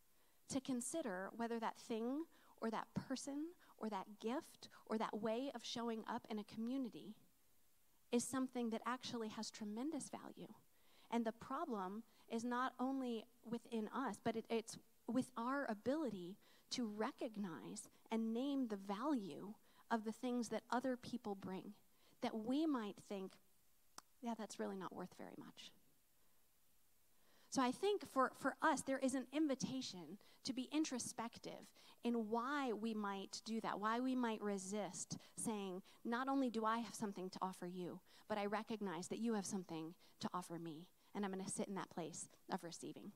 to 0.51 0.61
consider 0.61 1.31
whether 1.37 1.59
that 1.59 1.77
thing 1.77 2.25
or 2.61 2.71
that 2.71 2.87
person 2.95 3.47
or 3.79 3.89
that 3.89 4.07
gift 4.21 4.69
or 4.87 4.99
that 4.99 5.21
way 5.21 5.51
of 5.55 5.65
showing 5.65 6.05
up 6.09 6.27
in 6.31 6.39
a 6.39 6.45
community 6.45 7.15
is 8.13 8.25
something 8.25 8.71
that 8.71 8.83
actually 8.87 9.29
has 9.29 9.51
tremendous 9.51 10.09
value. 10.09 10.53
And 11.11 11.25
the 11.25 11.33
problem 11.33 12.03
is 12.29 12.45
not 12.45 12.73
only 12.79 13.25
within 13.45 13.89
us, 13.89 14.17
but 14.23 14.37
it, 14.37 14.45
it's 14.49 14.79
with 15.07 15.31
our 15.37 15.67
ability 15.69 16.37
to 16.71 16.87
recognize 16.87 17.89
and 18.11 18.33
name 18.33 18.69
the 18.69 18.77
value 18.77 19.55
of 19.91 20.05
the 20.05 20.13
things 20.13 20.49
that 20.49 20.63
other 20.71 20.97
people 20.97 21.35
bring 21.35 21.73
that 22.23 22.37
we 22.37 22.67
might 22.67 22.97
think, 23.09 23.33
yeah, 24.23 24.35
that's 24.39 24.61
really 24.61 24.77
not 24.77 24.95
worth 24.95 25.15
very 25.19 25.35
much. 25.39 25.73
So 27.51 27.61
I 27.61 27.73
think 27.73 28.09
for, 28.13 28.31
for 28.39 28.55
us, 28.63 28.83
there 28.83 28.99
is 28.99 29.15
an 29.15 29.27
invitation 29.33 30.19
to 30.45 30.53
be 30.53 30.69
introspective 30.73 31.67
in 32.05 32.31
why 32.31 32.73
we 32.73 32.95
might 32.95 33.43
do 33.45 33.61
that, 33.61 33.81
why 33.81 34.01
we 34.01 34.15
might 34.15 34.41
resist 34.41 35.19
saying, 35.37 35.83
not 36.05 36.29
only 36.29 36.49
do 36.49 36.65
I 36.65 36.79
have 36.79 36.95
something 36.95 37.29
to 37.31 37.39
offer 37.43 37.67
you, 37.67 38.01
but 38.29 38.39
I 38.39 38.47
recognize 38.47 39.09
that 39.09 39.19
you 39.19 39.35
have 39.35 39.45
something 39.45 39.95
to 40.21 40.29
offer 40.33 40.59
me, 40.59 40.87
and 41.15 41.25
I'm 41.25 41.33
going 41.33 41.45
to 41.45 41.51
sit 41.51 41.69
in 41.69 41.75
that 41.75 41.91
place 41.91 42.29
of 42.53 42.63
receiving. 42.63 43.11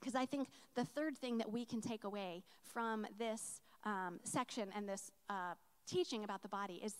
Because 0.00 0.14
I 0.14 0.24
think 0.24 0.48
the 0.74 0.84
third 0.84 1.18
thing 1.18 1.38
that 1.38 1.50
we 1.50 1.64
can 1.64 1.80
take 1.80 2.04
away 2.04 2.44
from 2.64 3.06
this 3.18 3.60
um, 3.84 4.20
section 4.22 4.68
and 4.74 4.88
this 4.88 5.10
uh, 5.28 5.54
teaching 5.86 6.24
about 6.24 6.42
the 6.42 6.48
body 6.48 6.80
is 6.82 6.94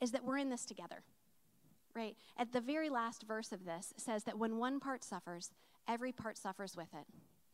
is 0.00 0.12
that 0.12 0.24
we're 0.24 0.38
in 0.38 0.48
this 0.48 0.64
together, 0.64 1.02
right? 1.94 2.16
At 2.38 2.52
the 2.52 2.60
very 2.60 2.88
last 2.88 3.24
verse 3.24 3.52
of 3.52 3.66
this 3.66 3.92
says 3.98 4.24
that 4.24 4.38
when 4.38 4.56
one 4.56 4.80
part 4.80 5.04
suffers, 5.04 5.50
every 5.90 6.12
part 6.12 6.38
suffers 6.38 6.76
with 6.76 6.94
it. 6.94 7.06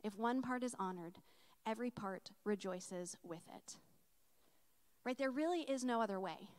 If 0.05 0.17
one 0.17 0.43
part 0.43 0.63
is 0.63 0.77
honored, 0.79 1.19
every 1.67 1.91
part 1.91 2.31
rejoices 2.45 3.17
with 3.25 3.43
it. 3.55 3.77
Right? 5.05 5.17
There 5.17 5.31
really 5.31 5.63
is 5.63 5.85
no 5.85 6.03
other 6.03 6.21
way. 6.21 6.51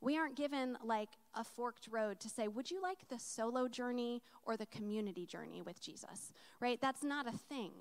We 0.00 0.18
aren't 0.18 0.36
given 0.36 0.76
like 0.84 1.10
a 1.34 1.44
forked 1.44 1.88
road 1.90 2.20
to 2.20 2.28
say, 2.28 2.48
would 2.48 2.70
you 2.70 2.82
like 2.82 3.08
the 3.08 3.18
solo 3.18 3.68
journey 3.68 4.22
or 4.42 4.56
the 4.56 4.66
community 4.66 5.26
journey 5.26 5.62
with 5.62 5.80
Jesus? 5.80 6.32
Right? 6.60 6.80
That's 6.80 7.04
not 7.04 7.26
a 7.26 7.38
thing. 7.38 7.72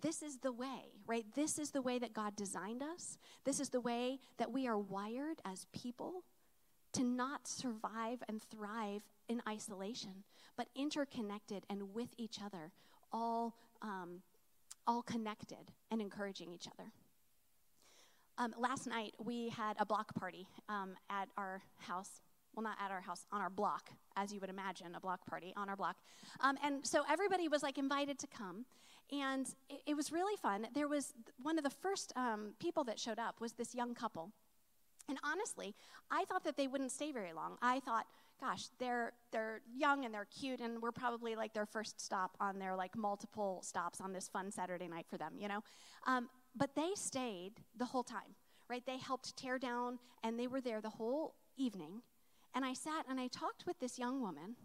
This 0.00 0.20
is 0.22 0.38
the 0.38 0.52
way, 0.52 0.90
right? 1.06 1.24
This 1.34 1.58
is 1.58 1.70
the 1.70 1.80
way 1.80 1.98
that 2.00 2.12
God 2.12 2.34
designed 2.34 2.82
us. 2.82 3.18
This 3.44 3.60
is 3.60 3.68
the 3.68 3.80
way 3.80 4.18
that 4.38 4.50
we 4.50 4.66
are 4.66 4.76
wired 4.76 5.40
as 5.44 5.66
people 5.72 6.24
to 6.94 7.04
not 7.04 7.46
survive 7.46 8.22
and 8.28 8.42
thrive 8.42 9.04
in 9.28 9.40
isolation, 9.48 10.24
but 10.56 10.68
interconnected 10.74 11.64
and 11.70 11.94
with 11.94 12.08
each 12.16 12.38
other, 12.44 12.72
all, 13.12 13.54
um, 13.80 14.22
all 14.86 15.02
connected 15.02 15.72
and 15.90 16.00
encouraging 16.00 16.52
each 16.52 16.66
other. 16.66 16.90
Um, 18.38 18.54
last 18.58 18.86
night, 18.86 19.14
we 19.22 19.50
had 19.50 19.76
a 19.78 19.86
block 19.86 20.14
party 20.14 20.46
um, 20.68 20.94
at 21.10 21.28
our 21.36 21.62
house. 21.78 22.22
Well, 22.54 22.64
not 22.64 22.76
at 22.84 22.90
our 22.90 23.00
house, 23.00 23.24
on 23.32 23.40
our 23.40 23.48
block, 23.48 23.90
as 24.14 24.32
you 24.32 24.40
would 24.40 24.50
imagine, 24.50 24.94
a 24.94 25.00
block 25.00 25.24
party 25.26 25.54
on 25.56 25.70
our 25.70 25.76
block. 25.76 25.96
Um, 26.40 26.58
and 26.62 26.86
so 26.86 27.02
everybody 27.10 27.48
was 27.48 27.62
like 27.62 27.78
invited 27.78 28.18
to 28.18 28.26
come. 28.26 28.66
And 29.10 29.46
it, 29.70 29.80
it 29.86 29.94
was 29.94 30.12
really 30.12 30.36
fun. 30.36 30.66
There 30.74 30.88
was 30.88 31.14
one 31.42 31.56
of 31.56 31.64
the 31.64 31.70
first 31.70 32.12
um, 32.16 32.52
people 32.58 32.84
that 32.84 32.98
showed 32.98 33.18
up 33.18 33.40
was 33.40 33.52
this 33.52 33.74
young 33.74 33.94
couple. 33.94 34.32
And 35.08 35.18
honestly, 35.24 35.74
I 36.10 36.24
thought 36.24 36.44
that 36.44 36.56
they 36.56 36.66
wouldn't 36.66 36.92
stay 36.92 37.12
very 37.12 37.32
long. 37.32 37.56
I 37.60 37.80
thought, 37.80 38.06
gosh, 38.42 38.64
they're 38.78 39.12
they're 39.30 39.60
young 39.74 40.04
and 40.04 40.12
they're 40.12 40.26
cute, 40.26 40.60
and 40.60 40.82
we're 40.82 40.92
probably 40.92 41.36
like 41.36 41.54
their 41.54 41.64
first 41.64 42.00
stop 42.00 42.36
on 42.40 42.58
their 42.58 42.74
like 42.74 42.96
multiple 42.96 43.60
stops 43.62 44.00
on 44.00 44.12
this 44.12 44.28
fun 44.28 44.50
Saturday 44.50 44.88
night 44.88 45.06
for 45.08 45.16
them, 45.16 45.34
you 45.38 45.48
know. 45.48 45.62
Um, 46.06 46.28
but 46.56 46.74
they 46.74 46.90
stayed 46.96 47.52
the 47.76 47.84
whole 47.84 48.02
time, 48.02 48.34
right? 48.68 48.84
They 48.84 48.98
helped 48.98 49.36
tear 49.36 49.58
down, 49.58 49.98
and 50.24 50.38
they 50.38 50.48
were 50.48 50.60
there 50.60 50.80
the 50.80 50.90
whole 50.90 51.34
evening. 51.56 52.02
And 52.54 52.64
I 52.64 52.74
sat 52.74 53.06
and 53.08 53.18
I 53.18 53.28
talked 53.28 53.64
with 53.64 53.78
this 53.78 53.98
young 53.98 54.20
woman, 54.20 54.56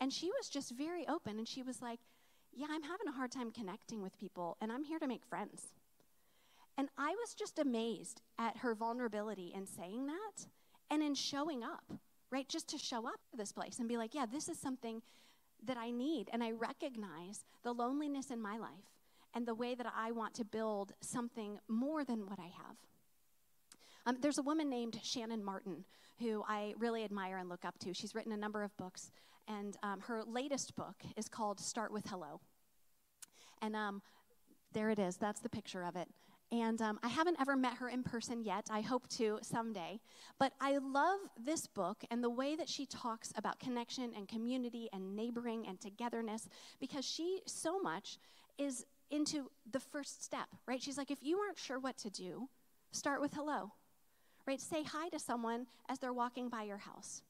and 0.00 0.12
she 0.12 0.30
was 0.38 0.48
just 0.48 0.70
very 0.70 1.06
open, 1.08 1.38
and 1.38 1.48
she 1.48 1.62
was 1.62 1.82
like, 1.82 1.98
"Yeah, 2.52 2.68
I'm 2.70 2.84
having 2.84 3.08
a 3.08 3.12
hard 3.12 3.32
time 3.32 3.50
connecting 3.50 4.00
with 4.00 4.16
people, 4.16 4.56
and 4.60 4.70
I'm 4.70 4.84
here 4.84 5.00
to 5.00 5.08
make 5.08 5.24
friends." 5.26 5.74
And 6.76 6.88
I 6.96 7.10
was 7.10 7.34
just 7.34 7.58
amazed 7.58 8.20
at 8.38 8.58
her 8.58 8.74
vulnerability 8.74 9.52
in 9.54 9.66
saying 9.66 10.06
that 10.06 10.46
and 10.90 11.02
in 11.02 11.14
showing 11.14 11.62
up, 11.62 11.92
right? 12.34 12.48
Just 12.48 12.68
to 12.70 12.78
show 12.78 13.06
up 13.06 13.20
to 13.30 13.36
this 13.36 13.52
place 13.52 13.78
and 13.78 13.88
be 13.88 13.96
like, 13.96 14.12
yeah, 14.12 14.26
this 14.26 14.48
is 14.48 14.60
something 14.60 15.00
that 15.64 15.76
I 15.76 15.92
need. 15.92 16.28
And 16.32 16.42
I 16.42 16.50
recognize 16.50 17.44
the 17.62 17.72
loneliness 17.72 18.32
in 18.32 18.42
my 18.42 18.58
life 18.58 18.90
and 19.34 19.46
the 19.46 19.54
way 19.54 19.76
that 19.76 19.86
I 19.96 20.10
want 20.10 20.34
to 20.34 20.44
build 20.44 20.92
something 21.00 21.60
more 21.68 22.04
than 22.04 22.26
what 22.26 22.40
I 22.40 22.50
have. 22.58 22.76
Um, 24.04 24.16
there's 24.20 24.38
a 24.38 24.42
woman 24.42 24.68
named 24.68 24.98
Shannon 25.02 25.44
Martin 25.44 25.84
who 26.18 26.42
I 26.48 26.74
really 26.76 27.04
admire 27.04 27.38
and 27.38 27.48
look 27.48 27.64
up 27.64 27.78
to. 27.80 27.94
She's 27.94 28.16
written 28.16 28.32
a 28.32 28.36
number 28.36 28.64
of 28.64 28.76
books, 28.76 29.12
and 29.46 29.76
um, 29.84 30.00
her 30.00 30.22
latest 30.26 30.74
book 30.76 30.96
is 31.16 31.28
called 31.28 31.60
Start 31.60 31.92
with 31.92 32.06
Hello. 32.06 32.40
And 33.62 33.76
um, 33.76 34.02
there 34.72 34.90
it 34.90 34.98
is, 34.98 35.16
that's 35.16 35.40
the 35.40 35.48
picture 35.48 35.84
of 35.84 35.94
it. 35.94 36.08
And 36.60 36.80
um, 36.82 37.00
I 37.02 37.08
haven't 37.08 37.40
ever 37.40 37.56
met 37.56 37.74
her 37.78 37.88
in 37.88 38.04
person 38.04 38.44
yet. 38.44 38.68
I 38.70 38.80
hope 38.80 39.08
to 39.16 39.40
someday. 39.42 39.98
But 40.38 40.52
I 40.60 40.76
love 40.76 41.18
this 41.36 41.66
book 41.66 42.04
and 42.12 42.22
the 42.22 42.30
way 42.30 42.54
that 42.54 42.68
she 42.68 42.86
talks 42.86 43.32
about 43.36 43.58
connection 43.58 44.12
and 44.16 44.28
community 44.28 44.88
and 44.92 45.16
neighboring 45.16 45.66
and 45.66 45.80
togetherness 45.80 46.48
because 46.78 47.04
she 47.04 47.40
so 47.46 47.80
much 47.80 48.18
is 48.56 48.86
into 49.10 49.50
the 49.72 49.80
first 49.80 50.22
step, 50.22 50.46
right? 50.66 50.80
She's 50.80 50.96
like, 50.96 51.10
if 51.10 51.22
you 51.22 51.38
aren't 51.38 51.58
sure 51.58 51.80
what 51.80 51.98
to 51.98 52.10
do, 52.10 52.48
start 52.92 53.20
with 53.20 53.34
hello, 53.34 53.72
right? 54.46 54.60
Say 54.60 54.84
hi 54.84 55.08
to 55.08 55.18
someone 55.18 55.66
as 55.88 55.98
they're 55.98 56.12
walking 56.12 56.48
by 56.48 56.62
your 56.62 56.78
house. 56.78 57.22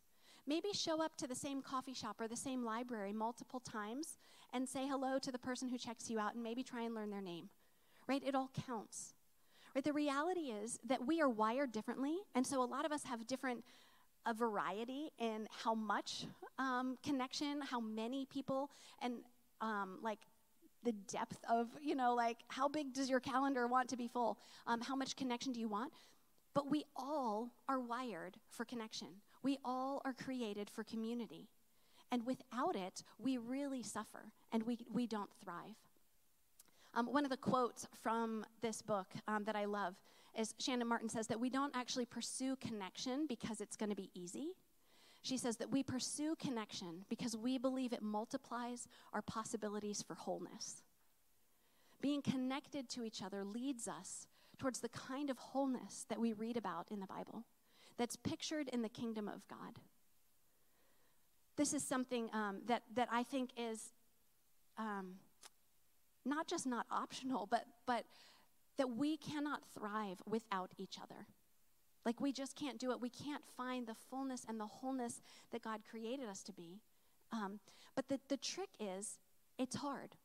Maybe 0.46 0.68
show 0.74 1.02
up 1.02 1.16
to 1.16 1.26
the 1.26 1.34
same 1.34 1.62
coffee 1.62 1.94
shop 1.94 2.20
or 2.20 2.28
the 2.28 2.36
same 2.36 2.62
library 2.62 3.14
multiple 3.14 3.60
times 3.60 4.18
and 4.52 4.68
say 4.68 4.86
hello 4.86 5.18
to 5.18 5.32
the 5.32 5.38
person 5.38 5.68
who 5.68 5.78
checks 5.78 6.10
you 6.10 6.18
out 6.18 6.34
and 6.34 6.42
maybe 6.42 6.62
try 6.62 6.82
and 6.82 6.94
learn 6.94 7.10
their 7.10 7.22
name 7.22 7.48
right? 8.06 8.22
It 8.24 8.34
all 8.34 8.50
counts. 8.66 9.13
Right? 9.74 9.84
The 9.84 9.92
reality 9.92 10.52
is 10.52 10.78
that 10.86 11.04
we 11.06 11.20
are 11.20 11.28
wired 11.28 11.72
differently, 11.72 12.16
and 12.34 12.46
so 12.46 12.62
a 12.62 12.64
lot 12.64 12.84
of 12.84 12.92
us 12.92 13.04
have 13.04 13.26
different 13.26 13.64
a 14.26 14.32
variety 14.32 15.10
in 15.18 15.46
how 15.50 15.74
much 15.74 16.26
um, 16.58 16.96
connection, 17.04 17.60
how 17.60 17.80
many 17.80 18.26
people, 18.26 18.70
and 19.02 19.16
um, 19.60 19.98
like 20.02 20.18
the 20.82 20.92
depth 20.92 21.38
of, 21.48 21.68
you 21.82 21.94
know, 21.94 22.14
like 22.14 22.38
how 22.48 22.68
big 22.68 22.92
does 22.92 23.08
your 23.10 23.20
calendar 23.20 23.66
want 23.66 23.88
to 23.88 23.96
be 23.96 24.08
full? 24.08 24.38
Um, 24.66 24.80
how 24.80 24.96
much 24.96 25.16
connection 25.16 25.52
do 25.52 25.60
you 25.60 25.68
want? 25.68 25.92
But 26.54 26.70
we 26.70 26.84
all 26.94 27.50
are 27.68 27.80
wired 27.80 28.36
for 28.48 28.64
connection. 28.64 29.08
We 29.42 29.58
all 29.64 30.00
are 30.04 30.12
created 30.12 30.70
for 30.70 30.84
community. 30.84 31.48
And 32.12 32.24
without 32.26 32.76
it, 32.76 33.02
we 33.18 33.38
really 33.38 33.82
suffer 33.82 34.32
and 34.52 34.62
we, 34.62 34.78
we 34.92 35.06
don't 35.06 35.30
thrive. 35.42 35.74
Um, 36.94 37.06
one 37.06 37.24
of 37.24 37.30
the 37.30 37.36
quotes 37.36 37.86
from 38.02 38.46
this 38.60 38.80
book 38.80 39.06
um, 39.26 39.44
that 39.44 39.56
I 39.56 39.64
love 39.64 39.94
is 40.38 40.54
Shannon 40.58 40.86
Martin 40.86 41.08
says 41.08 41.26
that 41.26 41.40
we 41.40 41.50
don't 41.50 41.74
actually 41.74 42.06
pursue 42.06 42.56
connection 42.56 43.26
because 43.28 43.60
it's 43.60 43.76
going 43.76 43.90
to 43.90 43.96
be 43.96 44.10
easy. 44.14 44.54
She 45.22 45.36
says 45.36 45.56
that 45.56 45.70
we 45.70 45.82
pursue 45.82 46.36
connection 46.36 47.04
because 47.08 47.36
we 47.36 47.58
believe 47.58 47.92
it 47.92 48.02
multiplies 48.02 48.86
our 49.12 49.22
possibilities 49.22 50.02
for 50.02 50.14
wholeness. 50.14 50.82
Being 52.00 52.22
connected 52.22 52.88
to 52.90 53.04
each 53.04 53.22
other 53.22 53.44
leads 53.44 53.88
us 53.88 54.26
towards 54.58 54.80
the 54.80 54.88
kind 54.88 55.30
of 55.30 55.38
wholeness 55.38 56.04
that 56.08 56.20
we 56.20 56.32
read 56.32 56.56
about 56.56 56.90
in 56.90 57.00
the 57.00 57.06
Bible, 57.06 57.44
that's 57.96 58.16
pictured 58.16 58.68
in 58.68 58.82
the 58.82 58.88
kingdom 58.88 59.28
of 59.28 59.46
God. 59.48 59.78
This 61.56 61.72
is 61.72 61.82
something 61.82 62.28
um, 62.32 62.58
that, 62.66 62.82
that 62.94 63.08
I 63.10 63.22
think 63.22 63.50
is 63.56 63.92
um, 64.76 65.14
not 66.24 66.46
just 66.46 66.66
not 66.66 66.86
optional, 66.90 67.46
but, 67.50 67.64
but 67.86 68.04
that 68.76 68.90
we 68.90 69.16
cannot 69.16 69.62
thrive 69.74 70.22
without 70.26 70.72
each 70.78 70.98
other. 71.02 71.26
Like 72.04 72.20
we 72.20 72.32
just 72.32 72.56
can't 72.56 72.78
do 72.78 72.90
it. 72.90 73.00
We 73.00 73.08
can't 73.08 73.42
find 73.56 73.86
the 73.86 73.94
fullness 73.94 74.44
and 74.48 74.60
the 74.60 74.66
wholeness 74.66 75.20
that 75.52 75.62
God 75.62 75.80
created 75.88 76.28
us 76.28 76.42
to 76.44 76.52
be. 76.52 76.80
Um, 77.32 77.60
but 77.94 78.08
the, 78.08 78.20
the 78.28 78.36
trick 78.36 78.68
is, 78.78 79.18
it's 79.58 79.76
hard, 79.76 80.16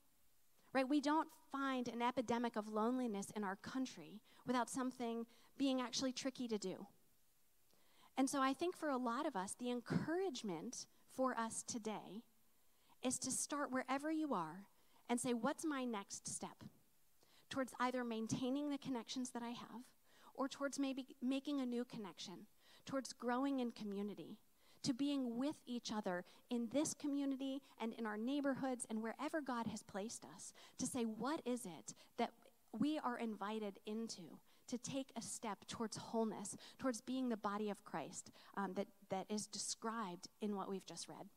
right? 0.73 0.87
We 0.87 1.01
don't 1.01 1.29
find 1.51 1.87
an 1.87 2.01
epidemic 2.01 2.55
of 2.55 2.67
loneliness 2.67 3.31
in 3.35 3.43
our 3.43 3.55
country 3.57 4.19
without 4.45 4.69
something 4.69 5.25
being 5.57 5.81
actually 5.81 6.11
tricky 6.11 6.47
to 6.47 6.57
do. 6.57 6.85
And 8.17 8.29
so 8.29 8.41
I 8.41 8.53
think 8.53 8.75
for 8.75 8.89
a 8.89 8.97
lot 8.97 9.25
of 9.25 9.35
us, 9.35 9.55
the 9.57 9.71
encouragement 9.71 10.85
for 11.15 11.37
us 11.39 11.63
today 11.63 12.23
is 13.01 13.17
to 13.19 13.31
start 13.31 13.71
wherever 13.71 14.11
you 14.11 14.33
are 14.33 14.65
and 15.09 15.19
say, 15.19 15.33
what's 15.33 15.65
my 15.65 15.83
next 15.83 16.27
step? 16.27 16.63
Towards 17.49 17.73
either 17.79 18.03
maintaining 18.03 18.69
the 18.69 18.77
connections 18.77 19.31
that 19.31 19.43
I 19.43 19.49
have 19.49 19.81
or 20.35 20.47
towards 20.47 20.79
maybe 20.79 21.05
making 21.21 21.59
a 21.59 21.65
new 21.65 21.83
connection, 21.83 22.45
towards 22.85 23.11
growing 23.13 23.59
in 23.59 23.71
community, 23.71 24.37
to 24.83 24.93
being 24.93 25.37
with 25.37 25.55
each 25.65 25.91
other 25.91 26.23
in 26.49 26.69
this 26.71 26.93
community 26.93 27.61
and 27.81 27.93
in 27.93 28.05
our 28.05 28.17
neighborhoods 28.17 28.85
and 28.89 29.03
wherever 29.03 29.41
God 29.41 29.67
has 29.67 29.83
placed 29.83 30.23
us, 30.23 30.53
to 30.77 30.85
say, 30.85 31.03
what 31.03 31.41
is 31.45 31.65
it 31.65 31.93
that 32.17 32.31
we 32.77 32.99
are 32.99 33.17
invited 33.17 33.79
into? 33.85 34.21
To 34.69 34.77
take 34.77 35.07
a 35.17 35.21
step 35.21 35.65
towards 35.67 35.97
wholeness, 35.97 36.55
towards 36.77 37.01
being 37.01 37.29
the 37.29 37.37
body 37.37 37.69
of 37.69 37.83
Christ 37.83 38.31
um, 38.55 38.73
that, 38.75 38.87
that 39.09 39.25
is 39.27 39.47
described 39.47 40.29
in 40.41 40.55
what 40.55 40.69
we've 40.69 40.85
just 40.85 41.09
read. 41.09 41.27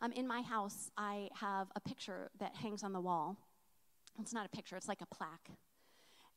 Um, 0.00 0.12
in 0.12 0.26
my 0.26 0.42
house, 0.42 0.90
I 0.96 1.28
have 1.34 1.68
a 1.74 1.80
picture 1.80 2.30
that 2.38 2.54
hangs 2.56 2.82
on 2.82 2.92
the 2.92 3.00
wall. 3.00 3.36
It's 4.20 4.32
not 4.32 4.46
a 4.46 4.48
picture, 4.48 4.76
it's 4.76 4.88
like 4.88 5.00
a 5.00 5.06
plaque. 5.06 5.50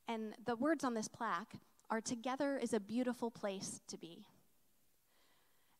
And 0.08 0.34
the 0.44 0.56
words 0.56 0.84
on 0.84 0.94
this 0.94 1.08
plaque 1.08 1.54
are 1.90 2.00
Together 2.00 2.58
is 2.58 2.72
a 2.72 2.80
beautiful 2.80 3.30
place 3.30 3.80
to 3.88 3.98
be. 3.98 4.26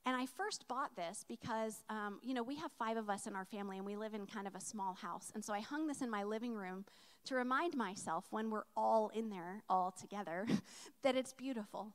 And 0.06 0.16
I 0.16 0.26
first 0.26 0.66
bought 0.66 0.96
this 0.96 1.24
because, 1.28 1.84
um, 1.90 2.20
you 2.22 2.32
know, 2.32 2.42
we 2.42 2.56
have 2.56 2.72
five 2.72 2.96
of 2.96 3.10
us 3.10 3.26
in 3.26 3.36
our 3.36 3.44
family 3.44 3.76
and 3.76 3.86
we 3.86 3.96
live 3.96 4.14
in 4.14 4.26
kind 4.26 4.46
of 4.46 4.54
a 4.54 4.60
small 4.60 4.94
house. 4.94 5.30
And 5.34 5.44
so 5.44 5.52
I 5.52 5.60
hung 5.60 5.86
this 5.86 6.00
in 6.00 6.10
my 6.10 6.24
living 6.24 6.54
room 6.54 6.84
to 7.26 7.34
remind 7.34 7.76
myself 7.76 8.24
when 8.30 8.50
we're 8.50 8.64
all 8.76 9.10
in 9.14 9.28
there, 9.28 9.62
all 9.68 9.90
together, 9.92 10.46
that 11.02 11.16
it's 11.16 11.34
beautiful. 11.34 11.92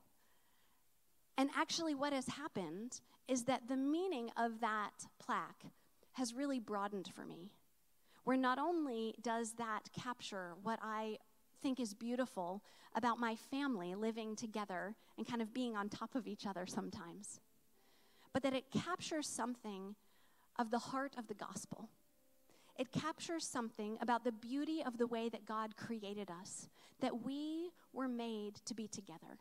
And 1.38 1.50
actually, 1.56 1.96
what 1.96 2.14
has 2.14 2.28
happened 2.28 3.02
is 3.28 3.44
that 3.44 3.68
the 3.68 3.76
meaning 3.76 4.30
of 4.38 4.62
that 4.62 5.08
plaque 5.20 5.66
has 6.14 6.34
really 6.34 6.60
broadened 6.60 7.10
for 7.14 7.26
me. 7.26 7.52
Where 8.24 8.38
not 8.38 8.58
only 8.58 9.16
does 9.22 9.54
that 9.54 9.92
capture 9.94 10.54
what 10.64 10.80
I 10.82 11.18
think 11.62 11.80
is 11.80 11.94
beautiful 11.94 12.64
about 12.96 13.20
my 13.20 13.36
family 13.36 13.96
living 13.96 14.36
together 14.36 14.96
and 15.18 15.28
kind 15.28 15.42
of 15.42 15.54
being 15.54 15.76
on 15.76 15.90
top 15.90 16.16
of 16.16 16.28
each 16.28 16.48
other 16.48 16.66
sometimes, 16.66 17.40
but 18.34 18.44
that 18.44 18.54
it 18.54 18.72
captures 18.72 19.28
something 19.28 19.96
of 20.58 20.72
the 20.72 20.80
heart 20.80 21.16
of 21.18 21.28
the 21.28 21.34
gospel. 21.34 21.90
It 22.78 22.92
captures 22.92 23.46
something 23.46 23.98
about 24.02 24.24
the 24.24 24.32
beauty 24.32 24.84
of 24.86 24.98
the 24.98 25.08
way 25.08 25.30
that 25.30 25.46
God 25.46 25.78
created 25.78 26.30
us, 26.30 26.68
that 27.00 27.24
we 27.24 27.72
were 27.94 28.08
made 28.08 28.56
to 28.66 28.74
be 28.74 28.88
together, 28.88 29.40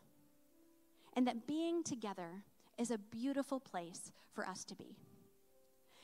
and 1.14 1.26
that 1.26 1.46
being 1.46 1.82
together 1.82 2.44
is 2.78 2.90
a 2.90 2.98
beautiful 2.98 3.60
place 3.60 4.12
for 4.32 4.46
us 4.46 4.64
to 4.64 4.74
be. 4.74 4.96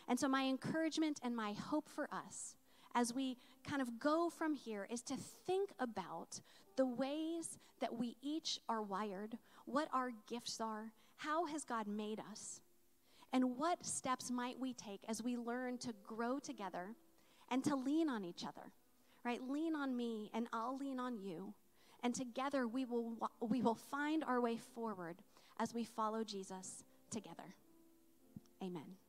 And 0.09 0.19
so, 0.19 0.29
my 0.29 0.45
encouragement 0.45 1.21
and 1.23 1.37
my 1.37 1.53
hope 1.53 1.89
for 1.89 2.09
us 2.13 2.57
as 2.95 3.15
we 3.15 3.37
kind 3.69 3.81
of 3.81 3.99
go 3.99 4.31
from 4.31 4.55
here 4.55 4.87
is 4.91 5.03
to 5.03 5.17
think 5.47 5.71
about 5.79 6.41
the 6.77 6.87
ways 6.87 7.59
that 7.81 7.97
we 7.97 8.17
each 8.23 8.59
are 8.69 8.83
wired, 8.83 9.39
what 9.67 9.89
our 9.93 10.11
gifts 10.29 10.61
are, 10.61 10.93
how 11.17 11.47
has 11.47 11.65
God 11.65 11.87
made 11.87 12.21
us, 12.31 12.61
and 13.33 13.57
what 13.57 13.85
steps 13.85 14.31
might 14.31 14.59
we 14.59 14.73
take 14.73 15.01
as 15.09 15.23
we 15.23 15.37
learn 15.37 15.79
to 15.79 15.93
grow 16.07 16.39
together 16.39 16.97
and 17.51 17.63
to 17.65 17.77
lean 17.77 18.09
on 18.09 18.25
each 18.25 18.45
other, 18.45 18.73
right? 19.25 19.41
Lean 19.49 19.75
on 19.77 19.97
me 19.97 20.31
and 20.35 20.49
I'll 20.53 20.77
lean 20.77 20.99
on 20.99 21.19
you. 21.19 21.55
And 22.03 22.15
together 22.15 22.67
we 22.67 22.85
will, 22.85 23.31
we 23.41 23.61
will 23.61 23.75
find 23.75 24.25
our 24.25 24.41
way 24.41 24.57
forward 24.57 25.17
as 25.59 25.75
we 25.75 25.85
follow 25.85 26.25
Jesus 26.25 26.85
together. 27.11 27.55
Amen. 28.63 29.00